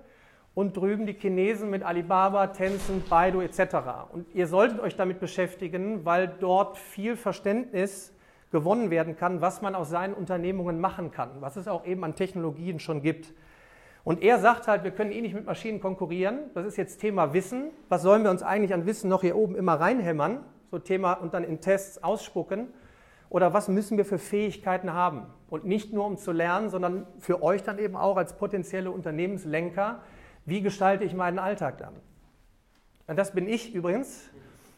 und 0.55 0.77
drüben 0.77 1.07
die 1.07 1.15
Chinesen 1.15 1.71
mit 1.71 1.85
Alibaba, 1.85 2.49
Tencent, 2.49 3.09
Baidu 3.09 3.41
etc. 3.41 3.77
Und 4.13 4.27
ihr 4.35 4.49
solltet 4.49 4.81
euch 4.81 4.97
damit 4.97 5.21
beschäftigen, 5.21 6.05
weil 6.05 6.27
dort 6.41 6.77
viel 6.77 7.17
Verständnis 7.17 8.13
gewonnen 8.55 8.89
werden 8.91 9.17
kann, 9.17 9.41
was 9.41 9.63
man 9.63 9.75
aus 9.75 9.91
seinen 9.91 10.15
Unternehmungen 10.15 10.81
machen 10.81 11.11
kann, 11.11 11.31
was 11.41 11.57
es 11.57 11.67
auch 11.67 11.85
eben 11.85 12.05
an 12.05 12.15
Technologien 12.15 12.79
schon 12.79 13.03
gibt. 13.03 13.35
Und 14.05 14.23
er 14.23 14.39
sagt 14.39 14.69
halt, 14.69 14.85
wir 14.85 14.93
können 14.93 15.11
eh 15.11 15.21
nicht 15.21 15.35
mit 15.35 15.45
Maschinen 15.45 15.81
konkurrieren. 15.81 16.39
Das 16.55 16.65
ist 16.65 16.77
jetzt 16.77 17.01
Thema 17.01 17.35
Wissen. 17.35 17.71
Was 17.89 18.03
sollen 18.03 18.23
wir 18.23 18.31
uns 18.31 18.45
eigentlich 18.45 18.73
an 18.73 18.87
Wissen 18.87 19.11
noch 19.11 19.23
hier 19.23 19.35
oben 19.35 19.57
immer 19.57 19.75
reinhämmern? 19.75 20.45
So 20.71 20.79
Thema 20.79 21.15
und 21.15 21.35
dann 21.35 21.43
in 21.43 21.61
Tests 21.61 22.05
ausspucken. 22.05 22.69
Oder 23.29 23.53
was 23.53 23.67
müssen 23.67 23.99
wir 23.99 24.05
für 24.05 24.19
Fähigkeiten 24.19 24.93
haben? 24.93 25.27
Und 25.51 25.65
nicht 25.65 25.93
nur 25.93 26.07
um 26.07 26.17
zu 26.17 26.31
lernen, 26.31 26.71
sondern 26.71 27.09
für 27.19 27.43
euch 27.43 27.65
dann 27.65 27.81
eben 27.81 27.97
auch 27.97 28.17
als 28.17 28.37
potenzielle 28.37 28.93
Unternehmenslenker. 28.93 30.01
Wie 30.45 30.61
gestalte 30.61 31.03
ich 31.03 31.15
meinen 31.15 31.41
Alltag 31.41 31.79
dann? 31.79 31.95
Und 33.09 33.19
das 33.19 33.33
bin 33.33 33.49
ich 33.49 33.75
übrigens. 33.75 34.31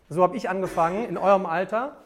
So 0.08 0.22
habe 0.22 0.34
ich 0.34 0.48
angefangen 0.48 1.06
in 1.06 1.18
eurem 1.18 1.44
Alter. 1.44 2.05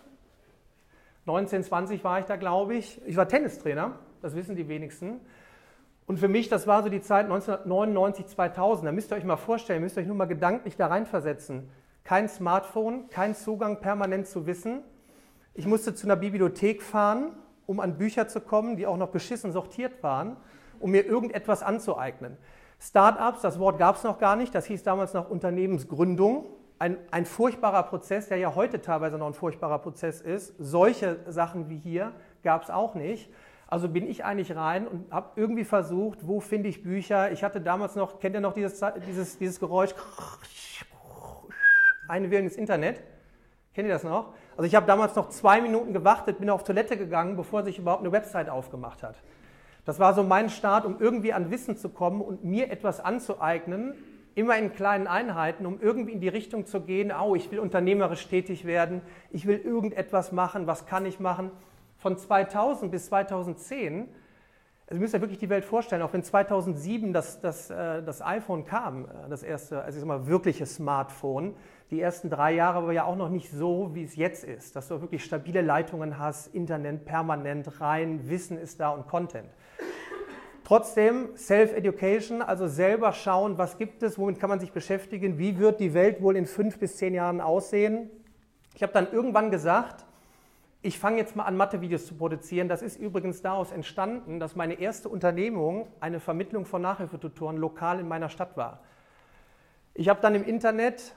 19, 1.26 1.64
20 1.64 2.04
war 2.04 2.18
ich 2.18 2.24
da, 2.26 2.36
glaube 2.36 2.74
ich. 2.74 3.00
Ich 3.06 3.16
war 3.16 3.28
Tennistrainer, 3.28 3.98
das 4.22 4.34
wissen 4.34 4.56
die 4.56 4.68
wenigsten. 4.68 5.20
Und 6.06 6.18
für 6.18 6.28
mich, 6.28 6.48
das 6.48 6.66
war 6.66 6.82
so 6.82 6.88
die 6.88 7.02
Zeit 7.02 7.26
1999, 7.26 8.26
2000. 8.26 8.88
Da 8.88 8.92
müsst 8.92 9.12
ihr 9.12 9.16
euch 9.16 9.24
mal 9.24 9.36
vorstellen, 9.36 9.82
müsst 9.82 9.96
ihr 9.96 10.00
euch 10.00 10.08
nur 10.08 10.16
mal 10.16 10.24
gedanklich 10.24 10.76
da 10.76 10.88
reinversetzen. 10.88 11.70
Kein 12.02 12.28
Smartphone, 12.28 13.08
kein 13.10 13.34
Zugang 13.34 13.80
permanent 13.80 14.26
zu 14.26 14.46
Wissen. 14.46 14.82
Ich 15.54 15.66
musste 15.66 15.94
zu 15.94 16.06
einer 16.06 16.16
Bibliothek 16.16 16.82
fahren, 16.82 17.32
um 17.66 17.78
an 17.78 17.98
Bücher 17.98 18.26
zu 18.26 18.40
kommen, 18.40 18.76
die 18.76 18.86
auch 18.86 18.96
noch 18.96 19.10
beschissen 19.10 19.52
sortiert 19.52 20.02
waren, 20.02 20.36
um 20.80 20.90
mir 20.90 21.06
irgendetwas 21.06 21.62
anzueignen. 21.62 22.36
Startups, 22.80 23.42
das 23.42 23.58
Wort 23.58 23.78
gab 23.78 23.96
es 23.96 24.02
noch 24.02 24.18
gar 24.18 24.36
nicht, 24.36 24.54
das 24.54 24.64
hieß 24.64 24.82
damals 24.82 25.12
noch 25.12 25.30
Unternehmensgründung. 25.30 26.46
Ein, 26.80 26.96
ein 27.10 27.26
furchtbarer 27.26 27.82
Prozess, 27.82 28.28
der 28.28 28.38
ja 28.38 28.54
heute 28.54 28.80
teilweise 28.80 29.18
noch 29.18 29.26
ein 29.26 29.34
furchtbarer 29.34 29.80
Prozess 29.80 30.22
ist. 30.22 30.54
Solche 30.58 31.18
Sachen 31.28 31.68
wie 31.68 31.76
hier 31.76 32.12
gab 32.42 32.62
es 32.62 32.70
auch 32.70 32.94
nicht. 32.94 33.30
Also 33.66 33.86
bin 33.86 34.08
ich 34.08 34.24
eigentlich 34.24 34.56
rein 34.56 34.88
und 34.88 35.12
habe 35.12 35.28
irgendwie 35.36 35.64
versucht, 35.64 36.26
wo 36.26 36.40
finde 36.40 36.70
ich 36.70 36.82
Bücher. 36.82 37.32
Ich 37.32 37.44
hatte 37.44 37.60
damals 37.60 37.96
noch, 37.96 38.18
kennt 38.18 38.34
ihr 38.34 38.40
noch 38.40 38.54
dieses, 38.54 38.82
dieses, 39.06 39.36
dieses 39.36 39.60
Geräusch? 39.60 39.94
Will 42.08 42.32
ins 42.32 42.56
Internet. 42.56 43.02
Kennt 43.74 43.86
ihr 43.86 43.92
das 43.92 44.02
noch? 44.02 44.32
Also 44.56 44.64
ich 44.64 44.74
habe 44.74 44.86
damals 44.86 45.14
noch 45.14 45.28
zwei 45.28 45.60
Minuten 45.60 45.92
gewartet, 45.92 46.38
bin 46.38 46.48
auf 46.48 46.64
Toilette 46.64 46.96
gegangen, 46.96 47.36
bevor 47.36 47.62
sich 47.62 47.78
überhaupt 47.78 48.00
eine 48.00 48.10
Website 48.10 48.48
aufgemacht 48.48 49.02
hat. 49.02 49.16
Das 49.84 49.98
war 49.98 50.14
so 50.14 50.22
mein 50.22 50.48
Start, 50.48 50.86
um 50.86 50.96
irgendwie 50.98 51.34
an 51.34 51.50
Wissen 51.50 51.76
zu 51.76 51.90
kommen 51.90 52.22
und 52.22 52.42
mir 52.42 52.70
etwas 52.70 53.00
anzueignen, 53.00 53.94
immer 54.40 54.56
in 54.56 54.72
kleinen 54.72 55.06
Einheiten, 55.06 55.66
um 55.66 55.80
irgendwie 55.80 56.12
in 56.12 56.20
die 56.20 56.28
Richtung 56.28 56.66
zu 56.66 56.80
gehen, 56.80 57.12
oh, 57.12 57.34
ich 57.36 57.50
will 57.50 57.60
unternehmerisch 57.60 58.26
tätig 58.26 58.64
werden, 58.64 59.02
ich 59.30 59.46
will 59.46 59.58
irgendetwas 59.58 60.32
machen, 60.32 60.66
was 60.66 60.86
kann 60.86 61.06
ich 61.06 61.20
machen? 61.20 61.50
von 62.00 62.16
2000 62.16 62.90
bis 62.90 63.06
2010, 63.06 64.08
also 64.86 64.98
ihr 64.98 65.00
müsst 65.00 65.14
euch 65.14 65.20
wirklich 65.20 65.38
die 65.38 65.50
Welt 65.50 65.64
vorstellen, 65.64 66.02
auch 66.02 66.12
wenn 66.12 66.24
2007 66.24 67.12
das, 67.12 67.40
das, 67.40 67.70
äh, 67.70 68.02
das 68.02 68.22
iPhone 68.22 68.64
kam, 68.64 69.04
äh, 69.04 69.28
das 69.28 69.42
erste, 69.42 69.82
also 69.82 69.96
ich 69.96 70.00
sag 70.00 70.08
mal, 70.08 70.26
wirkliche 70.26 70.66
Smartphone, 70.66 71.54
die 71.90 72.00
ersten 72.00 72.30
drei 72.30 72.52
Jahre 72.52 72.86
war 72.86 72.92
ja 72.92 73.04
auch 73.04 73.16
noch 73.16 73.28
nicht 73.28 73.50
so, 73.50 73.94
wie 73.94 74.02
es 74.02 74.16
jetzt 74.16 74.44
ist, 74.44 74.74
dass 74.74 74.88
du 74.88 75.00
wirklich 75.00 75.24
stabile 75.24 75.60
Leitungen 75.60 76.18
hast, 76.18 76.48
Internet 76.54 77.04
permanent 77.04 77.80
rein, 77.80 78.28
Wissen 78.28 78.58
ist 78.58 78.80
da 78.80 78.90
und 78.90 79.06
Content. 79.06 79.48
Trotzdem 80.70 81.30
Self-Education, 81.36 82.42
also 82.42 82.68
selber 82.68 83.12
schauen, 83.12 83.58
was 83.58 83.76
gibt 83.76 84.04
es, 84.04 84.20
womit 84.20 84.38
kann 84.38 84.48
man 84.48 84.60
sich 84.60 84.70
beschäftigen, 84.70 85.36
wie 85.36 85.58
wird 85.58 85.80
die 85.80 85.94
Welt 85.94 86.22
wohl 86.22 86.36
in 86.36 86.46
fünf 86.46 86.78
bis 86.78 86.96
zehn 86.96 87.12
Jahren 87.12 87.40
aussehen. 87.40 88.08
Ich 88.76 88.84
habe 88.84 88.92
dann 88.92 89.10
irgendwann 89.10 89.50
gesagt, 89.50 90.06
ich 90.80 90.96
fange 90.96 91.16
jetzt 91.16 91.34
mal 91.34 91.42
an, 91.42 91.56
Mathe-Videos 91.56 92.06
zu 92.06 92.14
produzieren. 92.14 92.68
Das 92.68 92.82
ist 92.82 93.00
übrigens 93.00 93.42
daraus 93.42 93.72
entstanden, 93.72 94.38
dass 94.38 94.54
meine 94.54 94.74
erste 94.74 95.08
Unternehmung 95.08 95.88
eine 95.98 96.20
Vermittlung 96.20 96.64
von 96.64 96.82
Nachhilfetutoren 96.82 97.56
lokal 97.56 97.98
in 97.98 98.06
meiner 98.06 98.28
Stadt 98.28 98.56
war. 98.56 98.78
Ich 99.94 100.08
habe 100.08 100.20
dann 100.20 100.36
im 100.36 100.44
Internet 100.44 101.16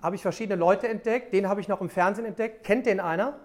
habe 0.00 0.14
ich 0.14 0.22
verschiedene 0.22 0.54
Leute 0.54 0.86
entdeckt, 0.86 1.34
den 1.34 1.48
habe 1.48 1.60
ich 1.60 1.66
noch 1.66 1.80
im 1.80 1.88
Fernsehen 1.88 2.26
entdeckt. 2.26 2.62
Kennt 2.62 2.86
den 2.86 3.00
einer? 3.00 3.40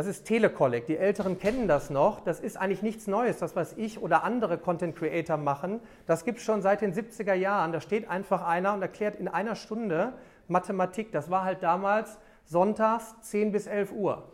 Das 0.00 0.06
ist 0.06 0.24
Telecollect. 0.24 0.88
Die 0.88 0.96
Älteren 0.96 1.38
kennen 1.38 1.68
das 1.68 1.90
noch. 1.90 2.20
Das 2.20 2.40
ist 2.40 2.56
eigentlich 2.56 2.80
nichts 2.80 3.06
Neues, 3.06 3.36
das 3.36 3.54
was 3.54 3.74
ich 3.74 4.00
oder 4.00 4.24
andere 4.24 4.56
Content 4.56 4.96
Creator 4.96 5.36
machen. 5.36 5.78
Das 6.06 6.24
gibt 6.24 6.38
es 6.38 6.44
schon 6.44 6.62
seit 6.62 6.80
den 6.80 6.94
70er 6.94 7.34
Jahren. 7.34 7.70
Da 7.70 7.82
steht 7.82 8.08
einfach 8.08 8.42
einer 8.46 8.72
und 8.72 8.80
erklärt 8.80 9.16
in 9.16 9.28
einer 9.28 9.56
Stunde 9.56 10.14
Mathematik. 10.48 11.12
Das 11.12 11.28
war 11.28 11.44
halt 11.44 11.62
damals 11.62 12.16
sonntags 12.46 13.14
10 13.20 13.52
bis 13.52 13.66
11 13.66 13.92
Uhr. 13.92 14.26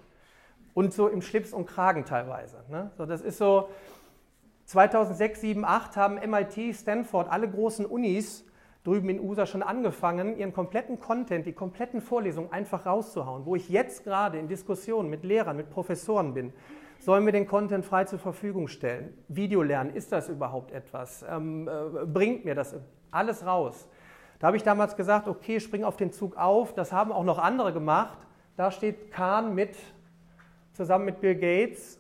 Und 0.73 0.95
so 0.95 1.09
im 1.09 1.21
Schlips 1.21 1.53
und 1.53 1.67
Kragen 1.67 2.05
teilweise. 2.05 2.63
Ne? 2.71 2.93
So, 2.97 3.05
das 3.05 3.21
ist 3.21 3.37
so, 3.37 3.69
2006, 4.67 5.41
2007, 5.41 5.63
2008 5.63 5.97
haben 5.97 6.31
MIT, 6.31 6.77
Stanford, 6.77 7.29
alle 7.29 7.51
großen 7.51 7.87
Unis 7.87 8.45
drüben 8.87 9.09
in 9.09 9.21
USA 9.21 9.47
schon 9.47 9.63
angefangen, 9.63 10.37
ihren 10.39 10.53
kompletten 10.53 11.01
Content, 11.01 11.45
die 11.45 11.53
kompletten 11.53 12.01
Vorlesungen 12.01 12.53
einfach 12.53 12.87
rauszuhauen. 12.87 13.45
Wo 13.45 13.57
ich 13.57 13.69
jetzt 13.69 14.05
gerade 14.05 14.39
in 14.39 14.47
Diskussionen 14.47 15.11
mit 15.11 15.25
Lehrern, 15.25 15.57
mit 15.57 15.71
Professoren 15.71 16.35
bin, 16.35 16.53
sollen 17.01 17.27
wir 17.27 17.33
den 17.33 17.49
Content 17.49 17.85
frei 17.85 18.05
zur 18.05 18.21
Verfügung 18.21 18.69
stellen? 18.69 19.13
Videolernen, 19.29 19.95
ist 19.95 20.13
das 20.13 20.29
überhaupt 20.29 20.71
etwas? 20.71 21.25
Ähm, 21.29 21.69
äh, 21.69 22.07
bringt 22.07 22.45
mir 22.45 22.55
das 22.55 22.77
alles 23.11 23.45
raus? 23.45 23.89
Da 24.39 24.49
habe 24.49 24.57
ich 24.57 24.63
damals 24.63 24.97
gesagt, 24.97 25.27
okay, 25.27 25.59
spring 25.59 25.83
auf 25.83 25.97
den 25.97 26.13
Zug 26.13 26.37
auf. 26.37 26.73
Das 26.73 26.93
haben 26.93 27.11
auch 27.11 27.25
noch 27.25 27.39
andere 27.39 27.73
gemacht. 27.73 28.19
Da 28.57 28.71
steht 28.71 29.11
Kahn 29.11 29.55
mit, 29.55 29.77
zusammen 30.75 31.07
mit 31.07 31.21
Bill 31.21 31.35
Gates, 31.35 31.99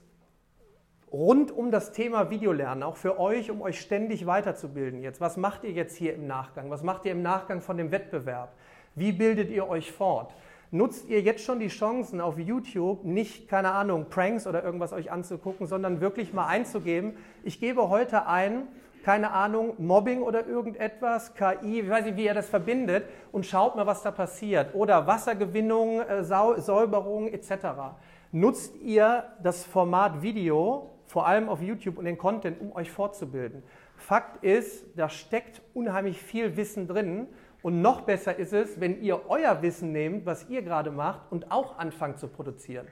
rund 1.12 1.52
um 1.52 1.70
das 1.70 1.92
Thema 1.92 2.30
Videolernen, 2.30 2.82
auch 2.82 2.96
für 2.96 3.18
euch, 3.18 3.50
um 3.50 3.62
euch 3.62 3.80
ständig 3.80 4.26
weiterzubilden 4.26 5.00
jetzt. 5.00 5.20
Was 5.20 5.36
macht 5.36 5.64
ihr 5.64 5.70
jetzt 5.70 5.96
hier 5.96 6.14
im 6.14 6.26
Nachgang? 6.26 6.70
Was 6.70 6.82
macht 6.82 7.04
ihr 7.04 7.12
im 7.12 7.22
Nachgang 7.22 7.60
von 7.60 7.76
dem 7.76 7.90
Wettbewerb? 7.90 8.52
Wie 8.94 9.12
bildet 9.12 9.50
ihr 9.50 9.68
euch 9.68 9.92
fort? 9.92 10.34
Nutzt 10.72 11.08
ihr 11.08 11.20
jetzt 11.20 11.44
schon 11.44 11.60
die 11.60 11.68
Chancen 11.68 12.20
auf 12.20 12.38
YouTube, 12.38 13.04
nicht, 13.04 13.48
keine 13.48 13.70
Ahnung, 13.70 14.06
Pranks 14.10 14.48
oder 14.48 14.64
irgendwas 14.64 14.92
euch 14.92 15.12
anzugucken, 15.12 15.66
sondern 15.66 16.00
wirklich 16.00 16.32
mal 16.32 16.46
einzugeben, 16.46 17.16
ich 17.44 17.60
gebe 17.60 17.88
heute 17.88 18.26
ein, 18.26 18.66
keine 19.04 19.30
Ahnung, 19.30 19.74
Mobbing 19.78 20.22
oder 20.22 20.44
irgendetwas, 20.44 21.34
KI, 21.34 21.80
ich 21.80 21.88
weiß 21.88 22.06
nicht, 22.06 22.16
wie 22.16 22.24
ihr 22.24 22.34
das 22.34 22.48
verbindet 22.48 23.04
und 23.30 23.46
schaut 23.46 23.76
mal, 23.76 23.86
was 23.86 24.02
da 24.02 24.10
passiert. 24.10 24.74
Oder 24.74 25.06
Wassergewinnung, 25.06 26.00
äh, 26.00 26.24
Säuberung 26.24 27.28
etc. 27.28 27.94
Nutzt 28.32 28.74
ihr 28.82 29.22
das 29.40 29.64
Format 29.64 30.22
Video, 30.22 30.95
vor 31.06 31.26
allem 31.26 31.48
auf 31.48 31.62
YouTube 31.62 31.98
und 31.98 32.04
den 32.04 32.18
Content, 32.18 32.60
um 32.60 32.72
euch 32.72 32.90
fortzubilden? 32.90 33.62
Fakt 33.96 34.44
ist, 34.44 34.84
da 34.96 35.08
steckt 35.08 35.62
unheimlich 35.74 36.20
viel 36.20 36.56
Wissen 36.56 36.86
drin 36.86 37.28
und 37.62 37.80
noch 37.82 38.02
besser 38.02 38.36
ist 38.36 38.52
es, 38.52 38.80
wenn 38.80 39.02
ihr 39.02 39.28
euer 39.28 39.62
Wissen 39.62 39.92
nehmt, 39.92 40.26
was 40.26 40.48
ihr 40.48 40.62
gerade 40.62 40.90
macht 40.90 41.20
und 41.30 41.50
auch 41.50 41.78
anfangt 41.78 42.18
zu 42.18 42.28
produzieren. 42.28 42.86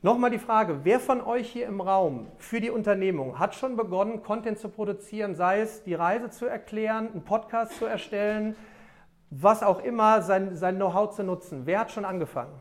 Nochmal 0.00 0.30
die 0.30 0.38
Frage, 0.38 0.80
wer 0.84 1.00
von 1.00 1.20
euch 1.20 1.50
hier 1.50 1.66
im 1.66 1.80
Raum 1.80 2.28
für 2.36 2.60
die 2.60 2.70
Unternehmung 2.70 3.38
hat 3.38 3.56
schon 3.56 3.76
begonnen, 3.76 4.22
Content 4.22 4.58
zu 4.58 4.68
produzieren, 4.68 5.34
sei 5.34 5.60
es 5.60 5.82
die 5.82 5.94
Reise 5.94 6.30
zu 6.30 6.46
erklären, 6.46 7.08
einen 7.12 7.24
Podcast 7.24 7.76
zu 7.78 7.84
erstellen, 7.84 8.54
was 9.30 9.62
auch 9.62 9.82
immer, 9.82 10.22
sein, 10.22 10.54
sein 10.54 10.76
Know-how 10.76 11.10
zu 11.10 11.24
nutzen? 11.24 11.62
Wer 11.64 11.80
hat 11.80 11.90
schon 11.90 12.04
angefangen? 12.04 12.52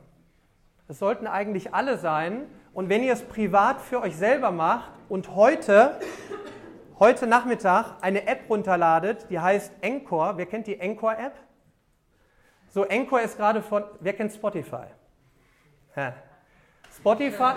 Es 0.87 0.99
sollten 0.99 1.27
eigentlich 1.27 1.73
alle 1.73 1.97
sein. 1.97 2.47
Und 2.77 2.89
wenn 2.89 3.01
ihr 3.01 3.13
es 3.13 3.23
privat 3.23 3.81
für 3.81 4.03
euch 4.03 4.15
selber 4.15 4.51
macht 4.51 4.91
und 5.09 5.33
heute, 5.33 5.99
heute 6.99 7.25
Nachmittag 7.25 7.95
eine 8.01 8.27
App 8.27 8.47
runterladet, 8.47 9.31
die 9.31 9.39
heißt 9.39 9.71
Encore. 9.81 10.37
Wer 10.37 10.45
kennt 10.45 10.67
die 10.67 10.79
Encore-App? 10.79 11.33
So, 12.69 12.85
Encore 12.85 13.21
ist 13.21 13.35
gerade 13.35 13.63
von, 13.63 13.83
wer 13.99 14.13
kennt 14.13 14.31
Spotify? 14.31 14.83
Ja. 15.95 16.13
Spotify, 16.95 17.55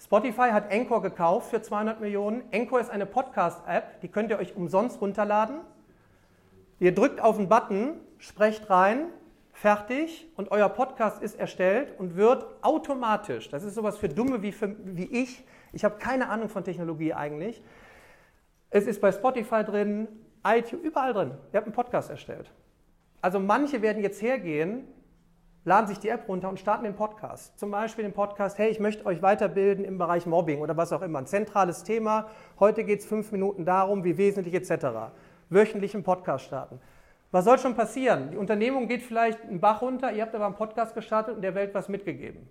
Spotify 0.00 0.50
hat 0.52 0.72
Anchor 0.72 1.02
gekauft 1.02 1.50
für 1.50 1.60
200 1.60 2.00
Millionen. 2.00 2.44
Anchor 2.52 2.78
ist 2.78 2.90
eine 2.90 3.04
Podcast-App, 3.04 4.00
die 4.00 4.06
könnt 4.06 4.30
ihr 4.30 4.38
euch 4.38 4.54
umsonst 4.54 5.00
runterladen. 5.00 5.56
Ihr 6.78 6.94
drückt 6.94 7.20
auf 7.20 7.38
den 7.38 7.48
Button, 7.48 7.94
sprecht 8.18 8.70
rein, 8.70 9.08
fertig 9.54 10.28
und 10.36 10.50
euer 10.50 10.68
Podcast 10.68 11.22
ist 11.22 11.38
erstellt 11.38 11.94
und 11.98 12.16
wird 12.16 12.46
automatisch, 12.62 13.48
das 13.48 13.64
ist 13.64 13.74
sowas 13.74 13.96
für 13.96 14.08
Dumme 14.08 14.42
wie, 14.42 14.52
für, 14.52 14.76
wie 14.84 15.06
ich, 15.06 15.42
ich 15.72 15.84
habe 15.84 15.96
keine 15.98 16.28
Ahnung 16.28 16.48
von 16.48 16.62
Technologie 16.64 17.14
eigentlich, 17.14 17.62
Es 18.70 18.88
ist 18.88 19.00
bei 19.00 19.12
Spotify 19.12 19.62
drin, 19.62 20.08
iTunes, 20.44 20.84
überall 20.84 21.12
drin. 21.12 21.30
Ihr 21.52 21.58
habt 21.58 21.66
einen 21.66 21.74
Podcast 21.74 22.10
erstellt. 22.10 22.50
Also 23.22 23.38
manche 23.38 23.80
werden 23.82 24.02
jetzt 24.02 24.20
hergehen, 24.20 24.88
laden 25.64 25.86
sich 25.86 26.00
die 26.00 26.08
App 26.08 26.28
runter 26.28 26.48
und 26.48 26.58
starten 26.58 26.82
den 26.82 26.96
Podcast. 26.96 27.56
Zum 27.56 27.70
Beispiel 27.70 28.02
den 28.02 28.12
Podcast, 28.12 28.58
hey, 28.58 28.70
ich 28.70 28.80
möchte 28.80 29.06
euch 29.06 29.22
weiterbilden 29.22 29.84
im 29.84 29.96
Bereich 29.96 30.26
Mobbing 30.26 30.60
oder 30.60 30.76
was 30.76 30.92
auch 30.92 31.02
immer. 31.02 31.20
Ein 31.20 31.26
zentrales 31.26 31.84
Thema. 31.84 32.26
Heute 32.58 32.82
geht 32.82 32.98
es 32.98 33.06
fünf 33.06 33.30
Minuten 33.30 33.64
darum, 33.64 34.02
wie 34.02 34.18
wesentlich 34.18 34.54
etc. 34.54 35.12
Wöchentlich 35.50 35.94
einen 35.94 36.02
Podcast 36.02 36.44
starten. 36.44 36.80
Was 37.34 37.44
soll 37.44 37.58
schon 37.58 37.74
passieren? 37.74 38.30
Die 38.30 38.36
Unternehmung 38.36 38.86
geht 38.86 39.02
vielleicht 39.02 39.42
einen 39.42 39.60
Bach 39.60 39.82
runter, 39.82 40.12
ihr 40.12 40.22
habt 40.22 40.34
aber 40.34 40.46
einen 40.46 40.54
Podcast 40.54 40.94
gestartet 40.94 41.36
und 41.36 41.42
der 41.42 41.54
Welt 41.54 41.74
was 41.74 41.88
mitgegeben. 41.88 42.48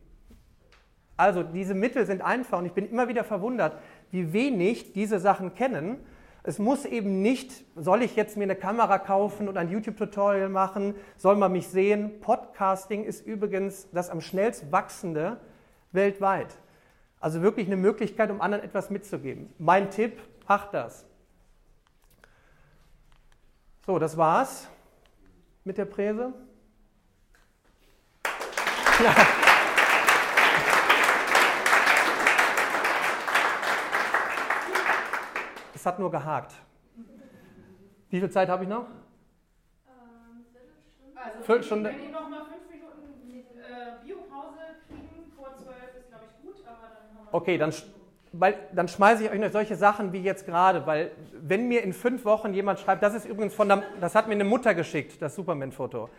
Also 1.15 1.43
diese 1.43 1.73
Mittel 1.73 2.05
sind 2.05 2.21
einfach 2.21 2.59
und 2.59 2.65
ich 2.65 2.73
bin 2.73 2.89
immer 2.89 3.07
wieder 3.07 3.23
verwundert, 3.23 3.77
wie 4.11 4.33
wenig 4.33 4.93
diese 4.93 5.19
Sachen 5.19 5.55
kennen 5.55 5.99
es 6.45 6.59
muss 6.59 6.83
eben 6.83 7.21
nicht, 7.21 7.53
soll 7.77 8.01
ich 8.01 8.17
jetzt 8.17 8.35
mir 8.35 8.43
eine 8.43 8.57
Kamera 8.57 8.97
kaufen 8.97 9.47
und 9.47 9.57
ein 9.57 9.69
YouTube-Tutorial 9.69 10.49
machen, 10.49 10.93
soll 11.15 11.37
man 11.37 11.53
mich 11.53 11.69
sehen. 11.69 12.19
Podcasting 12.19 13.05
ist 13.05 13.25
übrigens 13.25 13.89
das 13.91 14.09
am 14.09 14.19
schnellst 14.19 14.69
wachsende 14.69 15.37
weltweit. 15.93 16.57
Also 17.21 17.41
wirklich 17.41 17.67
eine 17.67 17.77
Möglichkeit, 17.77 18.29
um 18.29 18.41
anderen 18.41 18.65
etwas 18.65 18.89
mitzugeben. 18.89 19.53
Mein 19.57 19.89
Tipp, 19.89 20.19
macht 20.45 20.73
das. 20.73 21.05
So, 23.85 23.99
das 23.99 24.15
war's 24.15 24.69
mit 25.65 25.77
der 25.77 25.83
Präse. 25.83 26.33
Ja. 29.03 29.13
Es 35.75 35.85
hat 35.85 35.99
nur 35.99 36.09
gehakt. 36.09 36.53
Wie 38.09 38.19
viel 38.21 38.29
Zeit 38.29 38.47
habe 38.47 38.63
ich 38.63 38.69
noch? 38.69 38.85
Ähm. 38.85 40.45
Also, 41.15 41.43
Viertelstunde. 41.43 41.89
Wenn 41.89 42.03
ihr 42.05 42.11
noch 42.11 42.29
mal 42.29 42.45
fünf 42.45 42.69
Minuten 42.69 43.59
äh, 43.59 44.05
Biopause 44.05 44.61
kriegen, 44.87 45.29
vor 45.35 45.57
zwölf 45.57 45.93
ist, 45.99 46.07
glaube 46.07 46.23
ich, 46.31 46.41
gut, 46.41 46.65
aber 46.65 46.87
dann 46.87 47.17
haben 47.17 47.25
wir. 47.25 47.33
Okay, 47.33 47.57
dann, 47.57 47.73
weil, 48.33 48.55
dann 48.73 48.87
schmeiße 48.87 49.23
ich 49.23 49.31
euch 49.31 49.39
noch 49.39 49.51
solche 49.51 49.75
Sachen 49.75 50.11
wie 50.11 50.21
jetzt 50.21 50.45
gerade, 50.45 50.85
weil 50.85 51.11
wenn 51.39 51.67
mir 51.67 51.83
in 51.83 51.93
fünf 51.93 52.25
Wochen 52.25 52.53
jemand 52.53 52.79
schreibt, 52.79 53.03
das 53.03 53.13
ist 53.13 53.25
übrigens 53.25 53.53
von 53.53 53.69
der, 53.69 53.83
das 54.01 54.15
hat 54.15 54.27
mir 54.27 54.33
eine 54.33 54.43
Mutter 54.43 54.73
geschickt, 54.73 55.21
das 55.21 55.35
Superman-Foto. 55.35 56.09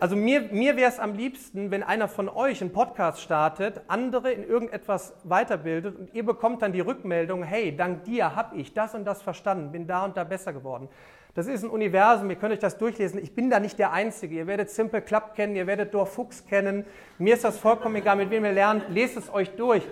Also 0.00 0.14
mir, 0.14 0.42
mir 0.52 0.76
wäre 0.76 0.88
es 0.88 1.00
am 1.00 1.14
liebsten, 1.14 1.72
wenn 1.72 1.82
einer 1.82 2.06
von 2.06 2.28
euch 2.28 2.60
einen 2.60 2.72
Podcast 2.72 3.20
startet, 3.20 3.80
andere 3.88 4.30
in 4.30 4.48
irgendetwas 4.48 5.12
weiterbildet 5.24 5.96
und 5.96 6.14
ihr 6.14 6.24
bekommt 6.24 6.62
dann 6.62 6.72
die 6.72 6.80
Rückmeldung, 6.80 7.42
hey, 7.42 7.76
dank 7.76 8.04
dir 8.04 8.36
habe 8.36 8.56
ich 8.56 8.72
das 8.72 8.94
und 8.94 9.04
das 9.04 9.22
verstanden, 9.22 9.72
bin 9.72 9.88
da 9.88 10.04
und 10.04 10.16
da 10.16 10.22
besser 10.22 10.52
geworden. 10.52 10.88
Das 11.34 11.48
ist 11.48 11.64
ein 11.64 11.70
Universum, 11.70 12.30
ihr 12.30 12.36
könnt 12.36 12.52
euch 12.52 12.58
das 12.60 12.78
durchlesen. 12.78 13.20
Ich 13.22 13.34
bin 13.34 13.50
da 13.50 13.60
nicht 13.60 13.78
der 13.78 13.92
Einzige. 13.92 14.34
Ihr 14.34 14.46
werdet 14.46 14.70
Simple 14.70 15.02
Club 15.02 15.34
kennen, 15.36 15.54
ihr 15.54 15.66
werdet 15.66 15.94
Dorf 15.94 16.12
Fuchs 16.14 16.44
kennen. 16.46 16.84
Mir 17.18 17.34
ist 17.34 17.44
das 17.44 17.58
vollkommen 17.58 17.94
egal, 17.96 18.16
mit 18.16 18.30
wem 18.30 18.44
ihr 18.44 18.52
lernt. 18.52 18.88
Lest 18.88 19.16
es 19.16 19.32
euch 19.32 19.50
durch. 19.50 19.82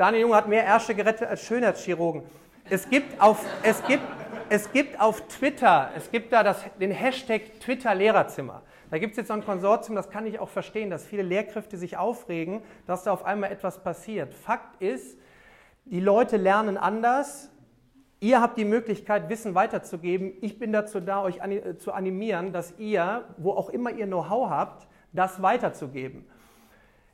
Daniel 0.00 0.22
Junge 0.22 0.36
hat 0.36 0.48
mehr 0.48 0.64
Ärsche 0.64 0.94
gerettet 0.94 1.28
als 1.28 1.44
Schönheitschirurgen. 1.44 2.22
Es 2.70 2.88
gibt 2.88 3.20
auf, 3.20 3.44
es 3.62 3.84
gibt, 3.84 4.02
es 4.48 4.72
gibt 4.72 4.98
auf 4.98 5.20
Twitter, 5.28 5.90
es 5.94 6.10
gibt 6.10 6.32
da 6.32 6.42
das, 6.42 6.64
den 6.80 6.90
Hashtag 6.90 7.60
Twitter 7.60 7.94
Lehrerzimmer. 7.94 8.62
Da 8.90 8.96
gibt 8.96 9.10
es 9.10 9.18
jetzt 9.18 9.28
so 9.28 9.34
ein 9.34 9.44
Konsortium, 9.44 9.96
das 9.96 10.08
kann 10.08 10.24
ich 10.24 10.38
auch 10.38 10.48
verstehen, 10.48 10.88
dass 10.88 11.04
viele 11.04 11.22
Lehrkräfte 11.22 11.76
sich 11.76 11.98
aufregen, 11.98 12.62
dass 12.86 13.02
da 13.02 13.12
auf 13.12 13.26
einmal 13.26 13.52
etwas 13.52 13.82
passiert. 13.82 14.32
Fakt 14.32 14.80
ist, 14.80 15.18
die 15.84 16.00
Leute 16.00 16.38
lernen 16.38 16.78
anders. 16.78 17.50
Ihr 18.20 18.40
habt 18.40 18.56
die 18.56 18.64
Möglichkeit, 18.64 19.28
Wissen 19.28 19.54
weiterzugeben. 19.54 20.32
Ich 20.40 20.58
bin 20.58 20.72
dazu 20.72 21.00
da, 21.00 21.22
euch 21.22 21.40
zu 21.76 21.92
animieren, 21.92 22.54
dass 22.54 22.78
ihr, 22.78 23.26
wo 23.36 23.50
auch 23.50 23.68
immer 23.68 23.90
ihr 23.90 24.06
Know-how 24.06 24.48
habt, 24.48 24.88
das 25.12 25.42
weiterzugeben. 25.42 26.24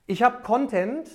Ich 0.07 0.23
habe 0.23 0.45
Content 0.45 1.11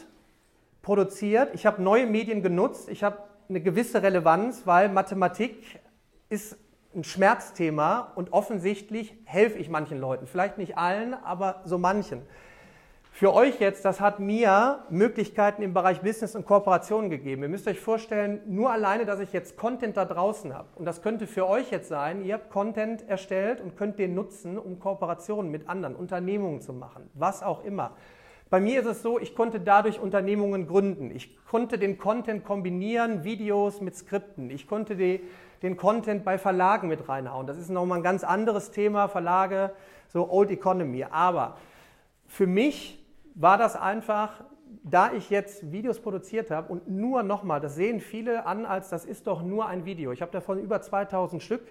produziert, 0.81 1.53
ich 1.53 1.65
habe 1.65 1.81
neue 1.81 2.07
Medien 2.07 2.41
genutzt, 2.41 2.89
ich 2.89 3.03
habe 3.03 3.17
eine 3.49 3.61
gewisse 3.61 4.01
Relevanz, 4.01 4.65
weil 4.65 4.89
Mathematik 4.89 5.79
ist 6.29 6.57
ein 6.95 7.03
Schmerzthema 7.03 8.11
und 8.15 8.33
offensichtlich 8.33 9.15
helfe 9.25 9.57
ich 9.59 9.69
manchen 9.69 9.99
Leuten. 9.99 10.27
Vielleicht 10.27 10.57
nicht 10.57 10.77
allen, 10.77 11.13
aber 11.13 11.61
so 11.65 11.77
manchen. 11.77 12.21
Für 13.13 13.33
euch 13.33 13.59
jetzt, 13.59 13.83
das 13.85 13.99
hat 13.99 14.19
mir 14.19 14.83
Möglichkeiten 14.89 15.61
im 15.61 15.73
Bereich 15.73 16.01
Business 16.01 16.35
und 16.35 16.45
Kooperation 16.45 17.09
gegeben. 17.09 17.43
Ihr 17.43 17.49
müsst 17.49 17.67
euch 17.67 17.79
vorstellen, 17.79 18.39
nur 18.47 18.71
alleine, 18.71 19.05
dass 19.05 19.19
ich 19.19 19.31
jetzt 19.33 19.57
Content 19.57 19.97
da 19.97 20.05
draußen 20.05 20.53
habe. 20.53 20.69
Und 20.75 20.85
das 20.85 21.01
könnte 21.01 21.27
für 21.27 21.47
euch 21.47 21.71
jetzt 21.71 21.89
sein, 21.89 22.23
ihr 22.23 22.35
habt 22.35 22.49
Content 22.49 23.07
erstellt 23.07 23.61
und 23.61 23.75
könnt 23.75 23.99
den 23.99 24.15
nutzen, 24.15 24.57
um 24.57 24.79
Kooperationen 24.79 25.51
mit 25.51 25.69
anderen 25.69 25.95
Unternehmungen 25.95 26.61
zu 26.61 26.73
machen. 26.73 27.09
Was 27.13 27.43
auch 27.43 27.63
immer. 27.63 27.91
Bei 28.51 28.59
mir 28.59 28.81
ist 28.81 28.85
es 28.85 29.01
so, 29.01 29.17
ich 29.17 29.33
konnte 29.33 29.61
dadurch 29.61 30.01
Unternehmungen 30.01 30.67
gründen. 30.67 31.09
Ich 31.09 31.37
konnte 31.45 31.79
den 31.79 31.97
Content 31.97 32.43
kombinieren, 32.43 33.23
Videos 33.23 33.79
mit 33.79 33.95
Skripten. 33.95 34.49
Ich 34.49 34.67
konnte 34.67 34.97
die 34.97 35.21
den 35.61 35.77
Content 35.77 36.25
bei 36.25 36.37
Verlagen 36.37 36.89
mit 36.89 37.07
reinhauen. 37.07 37.47
Das 37.47 37.57
ist 37.57 37.69
nochmal 37.69 37.99
ein 37.99 38.03
ganz 38.03 38.25
anderes 38.25 38.71
Thema, 38.71 39.07
Verlage, 39.07 39.71
so 40.09 40.29
Old 40.29 40.51
Economy. 40.51 41.05
Aber 41.09 41.55
für 42.27 42.45
mich 42.45 43.01
war 43.35 43.57
das 43.57 43.77
einfach, 43.77 44.43
da 44.83 45.13
ich 45.13 45.29
jetzt 45.29 45.71
Videos 45.71 46.01
produziert 46.01 46.51
habe 46.51 46.73
und 46.73 46.89
nur 46.89 47.23
nochmal, 47.23 47.61
das 47.61 47.75
sehen 47.75 48.01
viele 48.01 48.45
an, 48.45 48.65
als 48.65 48.89
das 48.89 49.05
ist 49.05 49.27
doch 49.27 49.43
nur 49.43 49.67
ein 49.67 49.85
Video. 49.85 50.11
Ich 50.11 50.21
habe 50.21 50.33
davon 50.33 50.59
über 50.59 50.81
2000 50.81 51.41
Stück 51.41 51.61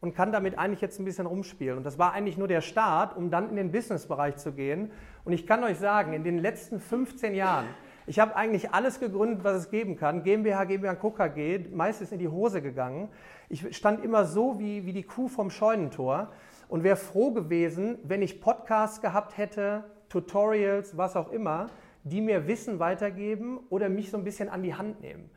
und 0.00 0.14
kann 0.14 0.32
damit 0.32 0.58
eigentlich 0.58 0.80
jetzt 0.80 0.98
ein 0.98 1.04
bisschen 1.04 1.26
rumspielen. 1.26 1.78
Und 1.78 1.84
das 1.84 1.98
war 1.98 2.12
eigentlich 2.12 2.38
nur 2.38 2.48
der 2.48 2.60
Start, 2.60 3.16
um 3.16 3.30
dann 3.30 3.50
in 3.50 3.56
den 3.56 3.72
Businessbereich 3.72 4.36
zu 4.36 4.52
gehen. 4.52 4.90
Und 5.24 5.32
ich 5.32 5.46
kann 5.46 5.64
euch 5.64 5.78
sagen, 5.78 6.12
in 6.12 6.24
den 6.24 6.38
letzten 6.38 6.80
15 6.80 7.34
Jahren, 7.34 7.66
ich 8.06 8.20
habe 8.20 8.36
eigentlich 8.36 8.72
alles 8.72 9.00
gegründet, 9.00 9.44
was 9.44 9.56
es 9.56 9.70
geben 9.70 9.96
kann. 9.96 10.22
GmbH, 10.22 10.64
GmbH, 10.64 10.94
KKG, 10.94 11.68
meistens 11.74 12.12
in 12.12 12.18
die 12.18 12.28
Hose 12.28 12.62
gegangen. 12.62 13.08
Ich 13.48 13.76
stand 13.76 14.02
immer 14.04 14.24
so 14.24 14.58
wie, 14.58 14.86
wie 14.86 14.92
die 14.92 15.02
Kuh 15.02 15.28
vom 15.28 15.50
Scheunentor 15.50 16.30
und 16.68 16.84
wäre 16.84 16.96
froh 16.96 17.32
gewesen, 17.32 17.98
wenn 18.04 18.22
ich 18.22 18.40
Podcasts 18.40 19.00
gehabt 19.00 19.36
hätte, 19.36 19.84
Tutorials, 20.08 20.96
was 20.96 21.16
auch 21.16 21.30
immer, 21.32 21.66
die 22.04 22.20
mir 22.20 22.46
Wissen 22.46 22.78
weitergeben 22.78 23.58
oder 23.68 23.88
mich 23.88 24.10
so 24.10 24.16
ein 24.16 24.24
bisschen 24.24 24.48
an 24.48 24.62
die 24.62 24.74
Hand 24.74 25.00
nehmen. 25.00 25.30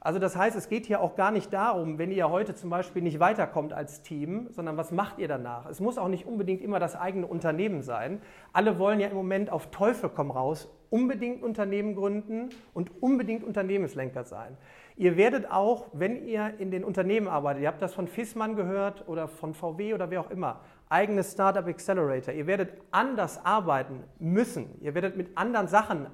Also 0.00 0.20
das 0.20 0.36
heißt, 0.36 0.56
es 0.56 0.68
geht 0.68 0.86
hier 0.86 1.00
auch 1.00 1.16
gar 1.16 1.32
nicht 1.32 1.52
darum, 1.52 1.98
wenn 1.98 2.12
ihr 2.12 2.30
heute 2.30 2.54
zum 2.54 2.70
Beispiel 2.70 3.02
nicht 3.02 3.18
weiterkommt 3.18 3.72
als 3.72 4.02
Team, 4.02 4.46
sondern 4.50 4.76
was 4.76 4.92
macht 4.92 5.18
ihr 5.18 5.26
danach? 5.26 5.66
Es 5.66 5.80
muss 5.80 5.98
auch 5.98 6.06
nicht 6.06 6.24
unbedingt 6.24 6.62
immer 6.62 6.78
das 6.78 6.94
eigene 6.94 7.26
Unternehmen 7.26 7.82
sein. 7.82 8.22
Alle 8.52 8.78
wollen 8.78 9.00
ja 9.00 9.08
im 9.08 9.16
Moment 9.16 9.50
auf 9.50 9.70
Teufel 9.70 10.08
komm 10.08 10.30
raus 10.30 10.68
unbedingt 10.90 11.42
Unternehmen 11.42 11.94
gründen 11.94 12.50
und 12.74 13.02
unbedingt 13.02 13.44
Unternehmenslenker 13.44 14.24
sein. 14.24 14.56
Ihr 14.96 15.16
werdet 15.16 15.50
auch, 15.50 15.88
wenn 15.92 16.26
ihr 16.26 16.54
in 16.58 16.70
den 16.70 16.82
Unternehmen 16.82 17.28
arbeitet, 17.28 17.62
ihr 17.62 17.68
habt 17.68 17.82
das 17.82 17.94
von 17.94 18.08
Fissmann 18.08 18.56
gehört 18.56 19.06
oder 19.06 19.28
von 19.28 19.54
VW 19.54 19.94
oder 19.94 20.10
wer 20.10 20.20
auch 20.20 20.30
immer, 20.30 20.60
eigenes 20.88 21.32
Startup 21.32 21.66
Accelerator, 21.66 22.32
ihr 22.32 22.46
werdet 22.46 22.72
anders 22.90 23.44
arbeiten 23.44 24.02
müssen. 24.18 24.80
Ihr 24.80 24.94
werdet 24.94 25.16
mit 25.16 25.36
anderen 25.36 25.68
Sachen 25.68 26.06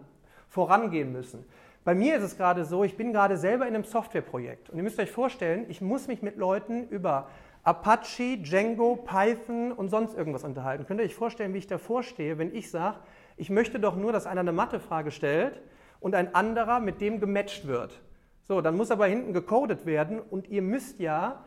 vorangehen 0.48 1.12
müssen. 1.12 1.44
Bei 1.84 1.94
mir 1.94 2.16
ist 2.16 2.22
es 2.22 2.38
gerade 2.38 2.64
so, 2.64 2.82
ich 2.82 2.96
bin 2.96 3.12
gerade 3.12 3.36
selber 3.36 3.68
in 3.68 3.74
einem 3.74 3.84
Softwareprojekt 3.84 4.70
und 4.70 4.78
ihr 4.78 4.82
müsst 4.82 4.98
euch 4.98 5.10
vorstellen, 5.10 5.66
ich 5.68 5.82
muss 5.82 6.08
mich 6.08 6.22
mit 6.22 6.36
Leuten 6.38 6.88
über 6.88 7.28
Apache, 7.62 8.38
Django, 8.38 8.96
Python 8.96 9.70
und 9.70 9.90
sonst 9.90 10.16
irgendwas 10.16 10.44
unterhalten. 10.44 10.86
Könnt 10.86 11.00
ihr 11.00 11.04
euch 11.04 11.14
vorstellen, 11.14 11.52
wie 11.52 11.58
ich 11.58 11.66
davor 11.66 12.02
stehe, 12.02 12.38
wenn 12.38 12.54
ich 12.54 12.70
sage, 12.70 12.96
ich 13.36 13.50
möchte 13.50 13.78
doch 13.78 13.96
nur, 13.96 14.12
dass 14.12 14.26
einer 14.26 14.40
eine 14.40 14.52
Mathefrage 14.52 15.10
stellt 15.10 15.60
und 16.00 16.14
ein 16.14 16.34
anderer 16.34 16.80
mit 16.80 17.02
dem 17.02 17.20
gematcht 17.20 17.66
wird. 17.66 18.00
So, 18.40 18.62
dann 18.62 18.76
muss 18.76 18.90
aber 18.90 19.06
hinten 19.06 19.34
gecodet 19.34 19.84
werden 19.84 20.20
und 20.20 20.48
ihr 20.48 20.62
müsst 20.62 21.00
ja, 21.00 21.44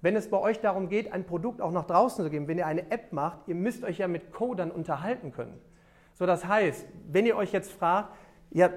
wenn 0.00 0.16
es 0.16 0.30
bei 0.30 0.38
euch 0.38 0.60
darum 0.60 0.88
geht, 0.88 1.12
ein 1.12 1.24
Produkt 1.24 1.60
auch 1.60 1.72
nach 1.72 1.86
draußen 1.86 2.24
zu 2.24 2.30
geben, 2.30 2.48
wenn 2.48 2.56
ihr 2.56 2.66
eine 2.66 2.90
App 2.90 3.12
macht, 3.12 3.40
ihr 3.48 3.54
müsst 3.54 3.84
euch 3.84 3.98
ja 3.98 4.08
mit 4.08 4.32
Codern 4.32 4.70
unterhalten 4.70 5.32
können. 5.32 5.60
So, 6.14 6.24
das 6.24 6.46
heißt, 6.46 6.86
wenn 7.10 7.26
ihr 7.26 7.36
euch 7.36 7.52
jetzt 7.52 7.72
fragt, 7.72 8.14
ja, 8.50 8.70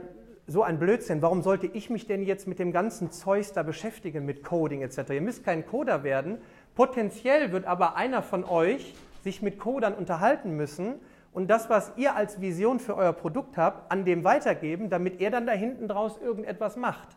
so 0.48 0.64
ein 0.64 0.80
Blödsinn, 0.80 1.22
warum 1.22 1.42
sollte 1.42 1.68
ich 1.68 1.90
mich 1.90 2.08
denn 2.08 2.24
jetzt 2.24 2.48
mit 2.48 2.58
dem 2.58 2.72
ganzen 2.72 3.12
Zeugs 3.12 3.52
da 3.52 3.64
beschäftigen, 3.64 4.26
mit 4.26 4.44
Coding 4.44 4.82
etc.? 4.82 5.10
Ihr 5.10 5.22
müsst 5.22 5.44
kein 5.44 5.66
Coder 5.66 6.04
werden. 6.04 6.38
Potenziell 6.74 7.52
wird 7.52 7.66
aber 7.66 7.98
einer 7.98 8.22
von 8.22 8.46
euch 8.46 8.96
sich 9.24 9.42
mit 9.42 9.60
Codern 9.60 9.94
unterhalten 9.94 10.56
müssen 10.56 10.96
und 11.34 11.50
das, 11.50 11.70
was 11.70 11.92
ihr 11.98 12.16
als 12.16 12.40
Vision 12.40 12.80
für 12.80 12.96
euer 12.96 13.12
Produkt 13.14 13.58
habt, 13.58 13.92
an 13.92 14.06
dem 14.06 14.24
weitergeben, 14.24 14.90
damit 14.90 15.20
er 15.20 15.32
dann 15.32 15.46
da 15.46 15.52
hinten 15.52 15.90
draus 15.90 16.18
irgendetwas 16.18 16.78
macht. 16.78 17.10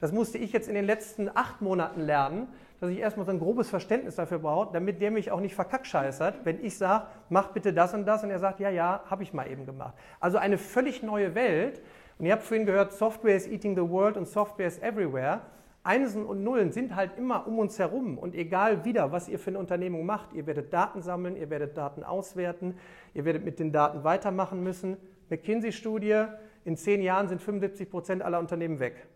Das 0.00 0.10
musste 0.10 0.38
ich 0.38 0.52
jetzt 0.52 0.68
in 0.68 0.74
den 0.74 0.86
letzten 0.86 1.30
acht 1.34 1.60
Monaten 1.60 2.00
lernen, 2.00 2.48
dass 2.80 2.90
ich 2.90 2.98
erstmal 2.98 3.26
so 3.26 3.32
ein 3.32 3.38
grobes 3.38 3.68
Verständnis 3.68 4.16
dafür 4.16 4.38
brauche, 4.38 4.72
damit 4.72 5.00
der 5.00 5.10
mich 5.10 5.30
auch 5.30 5.40
nicht 5.40 5.54
verkackscheißert, 5.54 6.44
wenn 6.44 6.64
ich 6.64 6.76
sage, 6.76 7.06
mach 7.28 7.48
bitte 7.48 7.72
das 7.72 7.94
und 7.94 8.06
das 8.06 8.24
und 8.24 8.30
er 8.30 8.38
sagt, 8.38 8.60
ja, 8.60 8.70
ja, 8.70 9.02
habe 9.08 9.22
ich 9.22 9.32
mal 9.32 9.50
eben 9.50 9.66
gemacht. 9.66 9.94
Also 10.20 10.38
eine 10.38 10.58
völlig 10.58 11.02
neue 11.02 11.34
Welt, 11.34 11.80
und 12.18 12.26
ihr 12.26 12.32
habt 12.32 12.42
vorhin 12.42 12.66
gehört, 12.66 12.92
Software 12.92 13.36
is 13.36 13.48
eating 13.48 13.74
the 13.74 13.88
world 13.88 14.16
und 14.16 14.26
Software 14.28 14.66
is 14.66 14.78
everywhere. 14.80 15.40
Einsen 15.82 16.24
und 16.24 16.42
Nullen 16.42 16.72
sind 16.72 16.96
halt 16.96 17.18
immer 17.18 17.46
um 17.46 17.58
uns 17.58 17.78
herum 17.78 18.16
und 18.16 18.34
egal 18.34 18.86
wieder, 18.86 19.12
was 19.12 19.28
ihr 19.28 19.38
für 19.38 19.50
eine 19.50 19.58
Unternehmung 19.58 20.06
macht, 20.06 20.32
ihr 20.32 20.46
werdet 20.46 20.72
Daten 20.72 21.02
sammeln, 21.02 21.36
ihr 21.36 21.50
werdet 21.50 21.76
Daten 21.76 22.02
auswerten, 22.02 22.78
ihr 23.12 23.26
werdet 23.26 23.44
mit 23.44 23.58
den 23.58 23.70
Daten 23.70 24.02
weitermachen 24.02 24.62
müssen. 24.62 24.96
McKinsey-Studie, 25.28 26.24
in 26.64 26.78
zehn 26.78 27.02
Jahren 27.02 27.28
sind 27.28 27.42
75 27.42 27.90
Prozent 27.90 28.22
aller 28.22 28.38
Unternehmen 28.38 28.80
weg, 28.80 29.06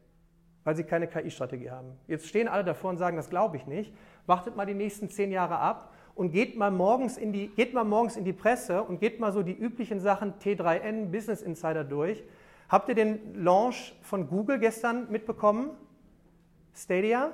weil 0.65 0.77
sie 0.77 0.85
keine 0.85 1.07
KI-Strategie 1.07 1.71
haben. 1.71 1.93
Jetzt 2.07 2.27
stehen 2.27 2.49
alle 2.49 2.65
davor 2.65 2.91
und 2.91 2.99
sagen, 2.99 3.17
das 3.17 3.31
glaube 3.31 3.57
ich 3.57 3.67
nicht. 3.67 3.95
Wartet 4.27 4.55
mal 4.55 4.67
die 4.67 4.75
nächsten 4.75 5.09
zehn 5.09 5.33
Jahre 5.33 5.59
ab 5.59 5.95
und 6.15 6.33
geht 6.33 6.55
mal, 6.59 6.71
morgens 6.71 7.17
in 7.17 7.33
die, 7.33 7.49
geht 7.49 7.73
mal 7.73 7.85
morgens 7.85 8.19
in 8.19 8.25
die 8.25 8.35
Presse 8.35 8.83
und 8.83 9.01
geht 9.01 9.21
mal 9.21 9.33
so 9.33 9.43
die 9.43 9.57
üblichen 9.57 10.01
Sachen 10.01 10.35
T3N, 10.35 11.07
Business 11.07 11.41
Insider 11.41 11.85
durch. 11.85 12.23
Habt 12.69 12.91
ihr 12.91 12.95
den 12.95 13.35
Launch 13.43 13.95
von 14.03 14.29
Google 14.29 14.59
gestern 14.59 15.11
mitbekommen? 15.11 15.71
Stadia? 16.75 17.33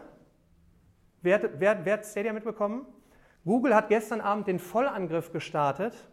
Wer, 1.23 1.61
wer, 1.61 1.85
wer 1.85 1.93
hat 1.95 2.07
Stadia 2.07 2.33
mitbekommen? 2.33 2.87
Google 3.45 3.75
hat 3.75 3.89
gestern 3.89 4.21
Abend 4.21 4.47
den 4.47 4.61
Vollangriff 4.61 5.33
gestartet 5.33 6.09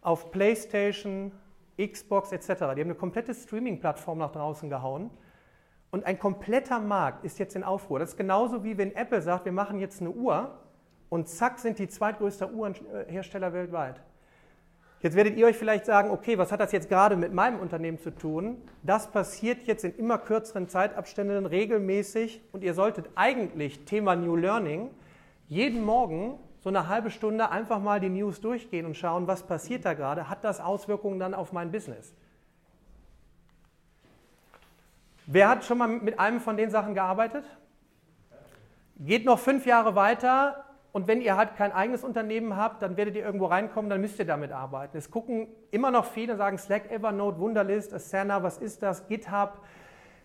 auf 0.00 0.30
PlayStation, 0.30 1.32
Xbox 1.78 2.32
etc. 2.32 2.46
Die 2.46 2.54
haben 2.62 2.80
eine 2.80 2.94
komplette 2.94 3.34
Streaming-Plattform 3.34 4.18
nach 4.18 4.32
draußen 4.32 4.70
gehauen. 4.70 5.10
Und 5.90 6.06
ein 6.06 6.18
kompletter 6.18 6.80
Markt 6.80 7.24
ist 7.24 7.38
jetzt 7.38 7.54
in 7.56 7.64
Aufruhr. 7.64 7.98
Das 7.98 8.10
ist 8.10 8.16
genauso 8.16 8.64
wie 8.64 8.78
wenn 8.78 8.94
Apple 8.96 9.20
sagt, 9.20 9.44
wir 9.44 9.52
machen 9.52 9.78
jetzt 9.78 10.00
eine 10.00 10.10
Uhr 10.10 10.58
und 11.10 11.28
zack 11.28 11.58
sind 11.58 11.78
die 11.78 11.88
zweitgrößte 11.88 12.50
Uhrenhersteller 12.50 13.52
weltweit. 13.52 14.02
Jetzt 15.04 15.16
werdet 15.16 15.36
ihr 15.36 15.44
euch 15.44 15.58
vielleicht 15.58 15.84
sagen, 15.84 16.10
okay, 16.10 16.38
was 16.38 16.50
hat 16.50 16.60
das 16.60 16.72
jetzt 16.72 16.88
gerade 16.88 17.14
mit 17.14 17.34
meinem 17.34 17.60
Unternehmen 17.60 17.98
zu 17.98 18.10
tun? 18.10 18.56
Das 18.82 19.12
passiert 19.12 19.66
jetzt 19.66 19.84
in 19.84 19.94
immer 19.96 20.16
kürzeren 20.16 20.66
Zeitabständen 20.66 21.44
regelmäßig 21.44 22.40
und 22.52 22.64
ihr 22.64 22.72
solltet 22.72 23.10
eigentlich 23.14 23.84
Thema 23.84 24.16
New 24.16 24.34
Learning 24.34 24.88
jeden 25.46 25.84
Morgen 25.84 26.38
so 26.60 26.70
eine 26.70 26.88
halbe 26.88 27.10
Stunde 27.10 27.50
einfach 27.50 27.80
mal 27.80 28.00
die 28.00 28.08
News 28.08 28.40
durchgehen 28.40 28.86
und 28.86 28.96
schauen, 28.96 29.26
was 29.26 29.42
passiert 29.42 29.84
da 29.84 29.92
gerade, 29.92 30.30
hat 30.30 30.42
das 30.42 30.58
Auswirkungen 30.58 31.18
dann 31.18 31.34
auf 31.34 31.52
mein 31.52 31.70
Business? 31.70 32.14
Wer 35.26 35.50
hat 35.50 35.66
schon 35.66 35.76
mal 35.76 35.88
mit 35.88 36.18
einem 36.18 36.40
von 36.40 36.56
den 36.56 36.70
Sachen 36.70 36.94
gearbeitet? 36.94 37.44
Geht 39.00 39.26
noch 39.26 39.38
fünf 39.38 39.66
Jahre 39.66 39.94
weiter, 39.96 40.64
und 40.94 41.08
wenn 41.08 41.20
ihr 41.20 41.36
halt 41.36 41.56
kein 41.56 41.72
eigenes 41.72 42.04
Unternehmen 42.04 42.56
habt, 42.56 42.80
dann 42.80 42.96
werdet 42.96 43.16
ihr 43.16 43.24
irgendwo 43.24 43.46
reinkommen, 43.46 43.90
dann 43.90 44.00
müsst 44.00 44.20
ihr 44.20 44.26
damit 44.26 44.52
arbeiten. 44.52 44.96
Es 44.96 45.10
gucken 45.10 45.48
immer 45.72 45.90
noch 45.90 46.04
viele, 46.04 46.36
sagen 46.36 46.56
Slack, 46.56 46.88
Evernote, 46.88 47.40
Wunderlist, 47.40 47.92
Asana, 47.92 48.44
was 48.44 48.58
ist 48.58 48.80
das, 48.80 49.08
GitHub. 49.08 49.60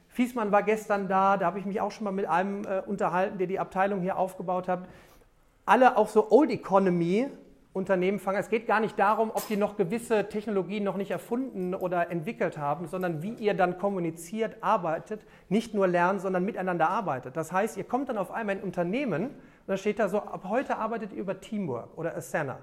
Fiesmann 0.10 0.52
war 0.52 0.62
gestern 0.62 1.08
da, 1.08 1.38
da 1.38 1.48
habe 1.48 1.58
ich 1.58 1.66
mich 1.66 1.82
auch 1.82 1.90
schon 1.90 2.04
mal 2.04 2.12
mit 2.12 2.28
einem 2.28 2.66
äh, 2.66 2.84
unterhalten, 2.86 3.40
der 3.40 3.48
die 3.48 3.58
Abteilung 3.58 4.02
hier 4.02 4.20
aufgebaut 4.20 4.68
hat. 4.68 4.88
Alle 5.66 5.98
auch 5.98 6.08
so 6.08 6.30
Old 6.30 6.52
Economy 6.52 7.32
Unternehmen 7.74 8.20
fangen. 8.20 8.38
Es 8.38 8.50
geht 8.50 8.68
gar 8.68 8.80
nicht 8.80 9.00
darum, 9.00 9.32
ob 9.34 9.48
die 9.48 9.58
noch 9.58 9.76
gewisse 9.76 10.30
Technologien 10.30 10.84
noch 10.84 10.98
nicht 10.98 11.10
erfunden 11.10 11.74
oder 11.74 12.12
entwickelt 12.12 12.60
haben, 12.60 12.86
sondern 12.86 13.24
wie 13.24 13.34
ihr 13.34 13.56
dann 13.56 13.80
kommuniziert, 13.80 14.58
arbeitet, 14.62 15.22
nicht 15.50 15.74
nur 15.74 15.88
lernt, 15.88 16.22
sondern 16.22 16.46
miteinander 16.46 16.90
arbeitet. 16.90 17.36
Das 17.36 17.52
heißt, 17.52 17.76
ihr 17.76 17.86
kommt 17.86 18.10
dann 18.10 18.20
auf 18.20 18.30
einmal 18.30 18.58
in 18.58 18.62
ein 18.62 18.66
Unternehmen, 18.66 19.32
dann 19.70 19.78
steht 19.78 20.00
da 20.00 20.10
so, 20.10 20.18
ab 20.18 20.46
heute 20.50 20.78
arbeitet 20.78 21.14
ihr 21.14 21.20
über 21.20 21.40
Teamwork 21.40 21.96
oder 21.96 22.18
Asana. 22.18 22.58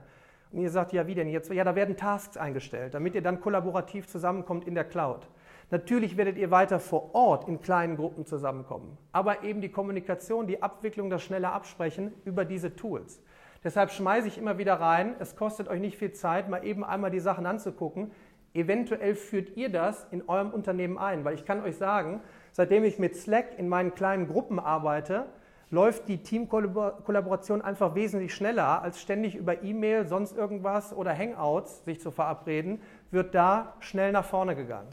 Und 0.51 0.61
ihr 0.61 0.71
sagt, 0.71 0.93
ja, 0.93 1.07
wie 1.07 1.15
denn 1.15 1.29
jetzt? 1.29 1.53
Ja, 1.53 1.63
da 1.63 1.77
werden 1.77 1.97
Tasks 1.97 2.37
eingestellt, 2.37 2.95
damit 2.95 3.15
ihr 3.15 3.23
dann 3.23 3.41
kollaborativ 3.41 4.09
zusammenkommt 4.09 4.67
in 4.67 4.75
der 4.75 4.83
Cloud. 4.83 5.29
Natürlich 5.71 6.17
werdet 6.17 6.37
ihr 6.37 6.51
weiter 6.51 6.81
vor 6.81 7.15
Ort 7.15 7.47
in 7.47 7.61
kleinen 7.61 7.97
Gruppen 7.97 8.27
zusammenkommen, 8.27 8.99
aber 9.13 9.45
eben 9.45 9.61
die 9.61 9.69
Kommunikation, 9.69 10.49
die 10.49 10.61
Abwicklung, 10.65 11.09
das 11.09 11.23
schnelle 11.23 11.53
Absprechen 11.53 12.13
über 12.25 12.45
diese 12.45 12.75
Tools. 12.75 13.23
Deshalb 13.63 13.93
schmeiße 13.93 14.27
ich 14.27 14.37
immer 14.37 14.59
wieder 14.59 14.75
rein, 14.75 15.15
es 15.21 15.37
kostet 15.37 15.69
euch 15.69 15.81
nicht 15.81 15.99
viel 15.99 16.11
Zeit, 16.11 16.49
mal 16.49 16.65
eben 16.65 16.85
einmal 16.85 17.13
die 17.13 17.21
Sachen 17.21 17.47
anzugucken. 17.47 18.11
Eventuell 18.53 19.15
führt 19.15 19.57
ihr 19.57 19.69
das 19.69 20.09
in 20.11 20.29
eurem 20.29 20.51
Unternehmen 20.51 20.99
ein, 20.99 21.25
weil 21.25 21.37
ich 21.37 21.45
kann 21.45 21.63
euch 21.63 21.77
sagen, 21.77 22.21
seitdem 22.51 22.83
ich 22.83 22.99
mit 22.99 23.15
Slack 23.15 23.57
in 23.59 23.69
meinen 23.69 23.95
kleinen 23.95 24.27
Gruppen 24.27 24.59
arbeite, 24.59 25.27
läuft 25.71 26.09
die 26.09 26.23
Teamkollaboration 26.23 27.61
einfach 27.63 27.95
wesentlich 27.95 28.35
schneller, 28.35 28.83
als 28.83 29.01
ständig 29.01 29.35
über 29.35 29.63
E-Mail, 29.63 30.07
sonst 30.07 30.37
irgendwas 30.37 30.93
oder 30.93 31.17
Hangouts 31.17 31.85
sich 31.85 32.01
zu 32.01 32.11
verabreden, 32.11 32.81
wird 33.11 33.35
da 33.35 33.75
schnell 33.81 34.13
nach 34.13 34.25
vorne 34.25 34.55
gegangen. 34.55 34.89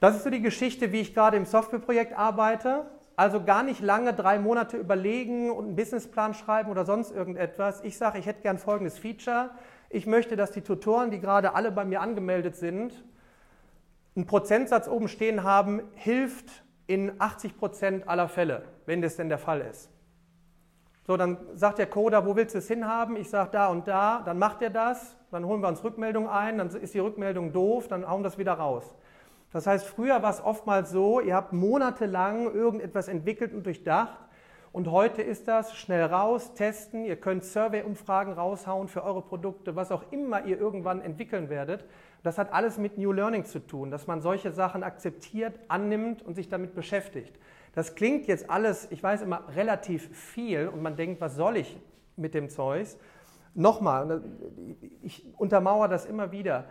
Das 0.00 0.16
ist 0.16 0.24
so 0.24 0.30
die 0.30 0.40
Geschichte, 0.40 0.92
wie 0.92 1.00
ich 1.00 1.14
gerade 1.14 1.36
im 1.36 1.44
Softwareprojekt 1.44 2.16
arbeite. 2.18 2.86
Also 3.16 3.44
gar 3.44 3.62
nicht 3.62 3.82
lange, 3.82 4.14
drei 4.14 4.38
Monate 4.38 4.78
überlegen 4.78 5.50
und 5.50 5.66
einen 5.66 5.76
Businessplan 5.76 6.32
schreiben 6.32 6.70
oder 6.70 6.86
sonst 6.86 7.10
irgendetwas. 7.10 7.84
Ich 7.84 7.98
sage, 7.98 8.18
ich 8.18 8.24
hätte 8.24 8.40
gern 8.40 8.56
folgendes 8.56 8.98
Feature. 8.98 9.50
Ich 9.90 10.06
möchte, 10.06 10.36
dass 10.36 10.52
die 10.52 10.62
Tutoren, 10.62 11.10
die 11.10 11.20
gerade 11.20 11.54
alle 11.54 11.70
bei 11.70 11.84
mir 11.84 12.00
angemeldet 12.00 12.56
sind, 12.56 13.04
einen 14.16 14.26
Prozentsatz 14.26 14.88
oben 14.88 15.06
stehen 15.06 15.44
haben, 15.44 15.82
hilft 15.94 16.64
in 16.90 17.20
80 17.20 17.56
Prozent 17.56 18.08
aller 18.08 18.28
Fälle, 18.28 18.64
wenn 18.84 19.00
das 19.00 19.14
denn 19.14 19.28
der 19.28 19.38
Fall 19.38 19.60
ist. 19.60 19.88
So, 21.06 21.16
dann 21.16 21.38
sagt 21.54 21.78
der 21.78 21.86
Coder, 21.86 22.26
wo 22.26 22.34
willst 22.34 22.56
du 22.56 22.58
es 22.58 22.66
hinhaben? 22.66 23.14
Ich 23.14 23.30
sage 23.30 23.50
da 23.52 23.68
und 23.68 23.86
da, 23.86 24.22
dann 24.24 24.38
macht 24.38 24.60
er 24.60 24.70
das, 24.70 25.16
dann 25.30 25.44
holen 25.46 25.60
wir 25.62 25.68
uns 25.68 25.84
Rückmeldung 25.84 26.28
ein, 26.28 26.58
dann 26.58 26.68
ist 26.68 26.92
die 26.92 26.98
Rückmeldung 26.98 27.52
doof, 27.52 27.86
dann 27.86 28.08
hauen 28.08 28.20
wir 28.20 28.24
das 28.24 28.38
wieder 28.38 28.54
raus. 28.54 28.96
Das 29.52 29.68
heißt, 29.68 29.86
früher 29.86 30.20
war 30.22 30.30
es 30.30 30.42
oftmals 30.42 30.90
so, 30.90 31.20
ihr 31.20 31.36
habt 31.36 31.52
monatelang 31.52 32.52
irgendetwas 32.52 33.06
entwickelt 33.06 33.54
und 33.54 33.66
durchdacht 33.66 34.18
und 34.72 34.90
heute 34.90 35.22
ist 35.22 35.46
das 35.46 35.76
schnell 35.76 36.04
raus, 36.04 36.54
testen, 36.54 37.04
ihr 37.04 37.16
könnt 37.16 37.44
Survey-Umfragen 37.44 38.32
raushauen 38.32 38.88
für 38.88 39.04
eure 39.04 39.22
Produkte, 39.22 39.76
was 39.76 39.92
auch 39.92 40.10
immer 40.10 40.44
ihr 40.44 40.58
irgendwann 40.58 41.00
entwickeln 41.00 41.50
werdet. 41.50 41.84
Das 42.22 42.36
hat 42.36 42.52
alles 42.52 42.76
mit 42.76 42.98
New 42.98 43.12
Learning 43.12 43.44
zu 43.44 43.60
tun, 43.60 43.90
dass 43.90 44.06
man 44.06 44.20
solche 44.20 44.52
Sachen 44.52 44.82
akzeptiert, 44.82 45.58
annimmt 45.68 46.22
und 46.22 46.34
sich 46.34 46.48
damit 46.48 46.74
beschäftigt. 46.74 47.38
Das 47.74 47.94
klingt 47.94 48.26
jetzt 48.26 48.50
alles, 48.50 48.88
ich 48.90 49.02
weiß 49.02 49.22
immer, 49.22 49.44
relativ 49.54 50.14
viel 50.16 50.68
und 50.68 50.82
man 50.82 50.96
denkt, 50.96 51.20
was 51.20 51.36
soll 51.36 51.56
ich 51.56 51.78
mit 52.16 52.34
dem 52.34 52.48
Zeugs? 52.50 52.98
Nochmal, 53.54 54.22
ich 55.02 55.26
untermauere 55.38 55.88
das 55.88 56.04
immer 56.04 56.30
wieder. 56.32 56.66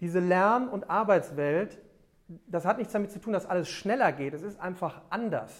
Diese 0.00 0.18
Lern- 0.18 0.68
und 0.68 0.90
Arbeitswelt, 0.90 1.78
das 2.46 2.64
hat 2.64 2.78
nichts 2.78 2.92
damit 2.92 3.10
zu 3.10 3.20
tun, 3.20 3.32
dass 3.32 3.46
alles 3.46 3.68
schneller 3.68 4.12
geht. 4.12 4.34
Es 4.34 4.42
ist 4.42 4.58
einfach 4.60 5.02
anders. 5.10 5.52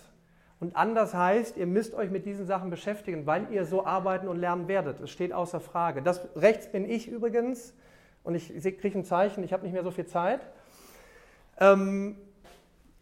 Und 0.60 0.76
anders 0.76 1.14
heißt, 1.14 1.56
ihr 1.56 1.66
müsst 1.66 1.94
euch 1.94 2.10
mit 2.10 2.26
diesen 2.26 2.46
Sachen 2.46 2.68
beschäftigen, 2.68 3.26
weil 3.26 3.50
ihr 3.50 3.64
so 3.64 3.86
arbeiten 3.86 4.28
und 4.28 4.36
lernen 4.36 4.68
werdet. 4.68 5.00
Es 5.00 5.10
steht 5.10 5.32
außer 5.32 5.60
Frage. 5.60 6.02
Das 6.02 6.28
rechts 6.36 6.70
bin 6.70 6.88
ich 6.88 7.08
übrigens 7.08 7.74
und 8.22 8.34
ich 8.34 8.48
kriege 8.78 8.98
ein 8.98 9.04
Zeichen, 9.04 9.42
ich 9.44 9.52
habe 9.52 9.64
nicht 9.64 9.72
mehr 9.72 9.82
so 9.82 9.90
viel 9.90 10.06
Zeit. 10.06 10.40
Ähm, 11.58 12.16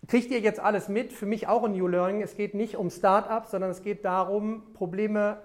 kriegt 0.06 0.30
ihr 0.30 0.40
jetzt 0.40 0.60
alles 0.60 0.88
mit? 0.88 1.12
Für 1.12 1.26
mich 1.26 1.46
auch 1.48 1.64
ein 1.64 1.72
New 1.72 1.86
Learning. 1.86 2.22
Es 2.22 2.34
geht 2.34 2.54
nicht 2.54 2.76
um 2.76 2.90
Startups, 2.90 3.50
sondern 3.50 3.70
es 3.70 3.82
geht 3.82 4.04
darum, 4.04 4.72
Probleme 4.74 5.38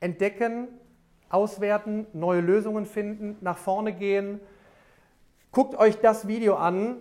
entdecken, 0.00 0.68
auswerten, 1.28 2.06
neue 2.12 2.40
Lösungen 2.40 2.86
finden, 2.86 3.36
nach 3.40 3.58
vorne 3.58 3.92
gehen. 3.92 4.40
Guckt 5.52 5.76
euch 5.76 6.00
das 6.00 6.26
Video 6.26 6.56
an. 6.56 6.96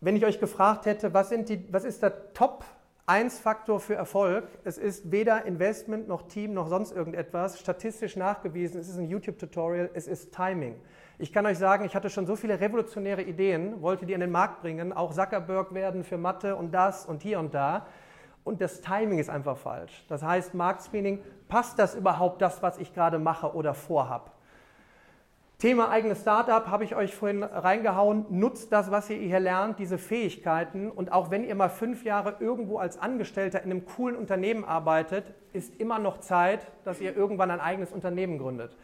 Wenn 0.00 0.16
ich 0.16 0.26
euch 0.26 0.40
gefragt 0.40 0.86
hätte, 0.86 1.14
was, 1.14 1.28
die, 1.30 1.64
was 1.70 1.84
ist 1.84 2.02
der 2.02 2.32
Top 2.32 2.64
1 3.06 3.38
Faktor 3.38 3.78
für 3.78 3.94
Erfolg? 3.94 4.48
Es 4.64 4.78
ist 4.78 5.12
weder 5.12 5.44
Investment 5.44 6.08
noch 6.08 6.22
Team 6.22 6.54
noch 6.54 6.68
sonst 6.68 6.92
irgendetwas 6.92 7.60
statistisch 7.60 8.16
nachgewiesen. 8.16 8.80
Es 8.80 8.88
ist 8.88 8.98
ein 8.98 9.08
YouTube-Tutorial. 9.08 9.90
Es 9.94 10.06
ist 10.06 10.34
Timing. 10.34 10.74
Ich 11.18 11.32
kann 11.32 11.46
euch 11.46 11.58
sagen, 11.58 11.84
ich 11.84 11.94
hatte 11.94 12.10
schon 12.10 12.26
so 12.26 12.36
viele 12.36 12.60
revolutionäre 12.60 13.22
Ideen, 13.22 13.80
wollte 13.82 14.06
die 14.06 14.14
an 14.14 14.20
den 14.20 14.30
Markt 14.30 14.62
bringen, 14.62 14.92
auch 14.92 15.12
Zuckerberg 15.12 15.74
werden 15.74 16.04
für 16.04 16.18
Mathe 16.18 16.56
und 16.56 16.72
das 16.72 17.06
und 17.06 17.22
hier 17.22 17.38
und 17.38 17.54
da. 17.54 17.86
Und 18.44 18.60
das 18.60 18.80
Timing 18.80 19.18
ist 19.18 19.30
einfach 19.30 19.56
falsch. 19.56 20.04
Das 20.08 20.22
heißt, 20.22 20.54
Marktscreening, 20.54 21.20
passt 21.48 21.78
das 21.78 21.94
überhaupt 21.94 22.42
das, 22.42 22.62
was 22.62 22.78
ich 22.78 22.92
gerade 22.92 23.18
mache 23.18 23.54
oder 23.54 23.74
vorhab? 23.74 24.32
Thema 25.58 25.90
eigenes 25.90 26.22
Startup 26.22 26.66
habe 26.66 26.82
ich 26.82 26.96
euch 26.96 27.14
vorhin 27.14 27.44
reingehauen. 27.44 28.26
Nutzt 28.30 28.72
das, 28.72 28.90
was 28.90 29.08
ihr 29.10 29.18
hier 29.18 29.38
lernt, 29.38 29.78
diese 29.78 29.96
Fähigkeiten. 29.96 30.90
Und 30.90 31.12
auch 31.12 31.30
wenn 31.30 31.44
ihr 31.44 31.54
mal 31.54 31.68
fünf 31.68 32.04
Jahre 32.04 32.34
irgendwo 32.40 32.78
als 32.78 32.98
Angestellter 32.98 33.62
in 33.62 33.70
einem 33.70 33.86
coolen 33.86 34.16
Unternehmen 34.16 34.64
arbeitet, 34.64 35.24
ist 35.52 35.78
immer 35.78 36.00
noch 36.00 36.18
Zeit, 36.18 36.66
dass 36.84 37.00
ihr 37.00 37.16
irgendwann 37.16 37.52
ein 37.52 37.60
eigenes 37.60 37.92
Unternehmen 37.92 38.38
gründet. 38.38 38.76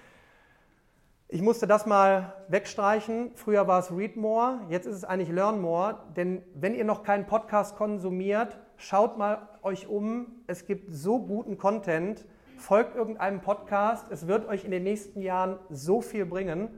Ich 1.30 1.42
musste 1.42 1.66
das 1.66 1.84
mal 1.84 2.32
wegstreichen. 2.48 3.32
Früher 3.34 3.66
war 3.66 3.80
es 3.80 3.94
Read 3.94 4.16
More, 4.16 4.60
jetzt 4.70 4.86
ist 4.86 4.96
es 4.96 5.04
eigentlich 5.04 5.28
Learn 5.28 5.60
More. 5.60 5.98
Denn 6.16 6.42
wenn 6.54 6.74
ihr 6.74 6.84
noch 6.84 7.02
keinen 7.02 7.26
Podcast 7.26 7.76
konsumiert, 7.76 8.58
schaut 8.78 9.18
mal 9.18 9.46
euch 9.62 9.88
um. 9.88 10.28
Es 10.46 10.64
gibt 10.64 10.90
so 10.90 11.18
guten 11.18 11.58
Content. 11.58 12.24
Folgt 12.56 12.96
irgendeinem 12.96 13.42
Podcast. 13.42 14.10
Es 14.10 14.26
wird 14.26 14.48
euch 14.48 14.64
in 14.64 14.70
den 14.70 14.84
nächsten 14.84 15.20
Jahren 15.20 15.58
so 15.68 16.00
viel 16.00 16.24
bringen. 16.24 16.70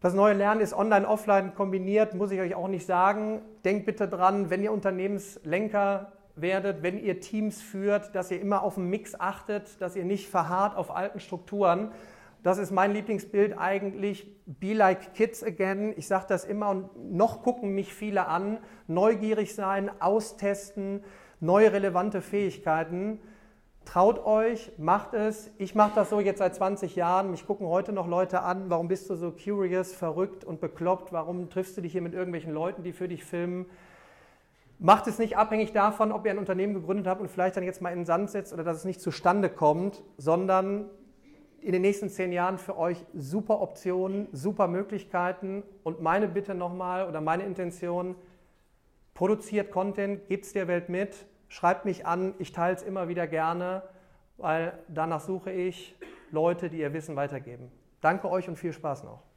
Das 0.00 0.12
neue 0.12 0.34
Lernen 0.34 0.60
ist 0.60 0.74
online, 0.74 1.08
offline 1.08 1.54
kombiniert, 1.54 2.12
muss 2.12 2.30
ich 2.30 2.40
euch 2.40 2.54
auch 2.54 2.68
nicht 2.68 2.84
sagen. 2.84 3.40
Denkt 3.64 3.86
bitte 3.86 4.06
dran, 4.06 4.50
wenn 4.50 4.62
ihr 4.62 4.70
Unternehmenslenker 4.70 6.12
werdet, 6.36 6.82
wenn 6.82 6.98
ihr 7.02 7.20
Teams 7.20 7.62
führt, 7.62 8.14
dass 8.14 8.30
ihr 8.30 8.38
immer 8.38 8.62
auf 8.62 8.74
den 8.74 8.90
Mix 8.90 9.18
achtet, 9.18 9.80
dass 9.80 9.96
ihr 9.96 10.04
nicht 10.04 10.28
verharrt 10.28 10.76
auf 10.76 10.94
alten 10.94 11.20
Strukturen. 11.20 11.90
Das 12.42 12.58
ist 12.58 12.70
mein 12.70 12.92
Lieblingsbild 12.92 13.58
eigentlich. 13.58 14.32
Be 14.46 14.72
like 14.72 15.14
kids 15.14 15.42
again. 15.42 15.92
Ich 15.96 16.06
sage 16.06 16.26
das 16.28 16.44
immer 16.44 16.70
und 16.70 17.12
noch 17.12 17.42
gucken 17.42 17.74
mich 17.74 17.92
viele 17.92 18.26
an. 18.26 18.58
Neugierig 18.86 19.54
sein, 19.54 19.90
austesten, 20.00 21.02
neue 21.40 21.72
relevante 21.72 22.20
Fähigkeiten. 22.20 23.20
Traut 23.84 24.24
euch, 24.24 24.70
macht 24.76 25.14
es. 25.14 25.50
Ich 25.56 25.74
mache 25.74 25.92
das 25.94 26.10
so 26.10 26.20
jetzt 26.20 26.38
seit 26.38 26.54
20 26.54 26.94
Jahren. 26.94 27.30
Mich 27.30 27.46
gucken 27.46 27.66
heute 27.66 27.92
noch 27.92 28.06
Leute 28.06 28.42
an. 28.42 28.68
Warum 28.68 28.86
bist 28.86 29.08
du 29.08 29.14
so 29.14 29.32
curious, 29.32 29.94
verrückt 29.94 30.44
und 30.44 30.60
bekloppt? 30.60 31.12
Warum 31.12 31.48
triffst 31.48 31.76
du 31.76 31.80
dich 31.80 31.92
hier 31.92 32.02
mit 32.02 32.12
irgendwelchen 32.12 32.52
Leuten, 32.52 32.82
die 32.82 32.92
für 32.92 33.08
dich 33.08 33.24
filmen? 33.24 33.66
Macht 34.78 35.06
es 35.08 35.18
nicht 35.18 35.36
abhängig 35.36 35.72
davon, 35.72 36.12
ob 36.12 36.24
ihr 36.24 36.30
ein 36.30 36.38
Unternehmen 36.38 36.74
gegründet 36.74 37.06
habt 37.08 37.20
und 37.20 37.30
vielleicht 37.30 37.56
dann 37.56 37.64
jetzt 37.64 37.80
mal 37.80 37.90
in 37.90 38.00
den 38.00 38.04
Sand 38.04 38.30
setzt 38.30 38.52
oder 38.52 38.62
dass 38.62 38.76
es 38.76 38.84
nicht 38.84 39.00
zustande 39.00 39.48
kommt, 39.48 40.04
sondern 40.18 40.88
in 41.60 41.72
den 41.72 41.82
nächsten 41.82 42.08
zehn 42.08 42.32
Jahren 42.32 42.58
für 42.58 42.76
euch 42.76 43.04
super 43.14 43.60
Optionen, 43.60 44.28
super 44.32 44.68
Möglichkeiten. 44.68 45.62
Und 45.82 46.00
meine 46.00 46.28
Bitte 46.28 46.54
nochmal 46.54 47.08
oder 47.08 47.20
meine 47.20 47.44
Intention, 47.44 48.14
produziert 49.14 49.70
Content, 49.70 50.26
gebt 50.28 50.44
es 50.44 50.52
der 50.52 50.68
Welt 50.68 50.88
mit, 50.88 51.26
schreibt 51.48 51.84
mich 51.84 52.06
an, 52.06 52.34
ich 52.38 52.52
teile 52.52 52.76
es 52.76 52.82
immer 52.82 53.08
wieder 53.08 53.26
gerne, 53.26 53.82
weil 54.36 54.78
danach 54.88 55.20
suche 55.20 55.50
ich 55.50 55.96
Leute, 56.30 56.68
die 56.68 56.78
ihr 56.78 56.92
Wissen 56.92 57.16
weitergeben. 57.16 57.72
Danke 58.00 58.30
euch 58.30 58.48
und 58.48 58.56
viel 58.56 58.72
Spaß 58.72 59.04
noch. 59.04 59.27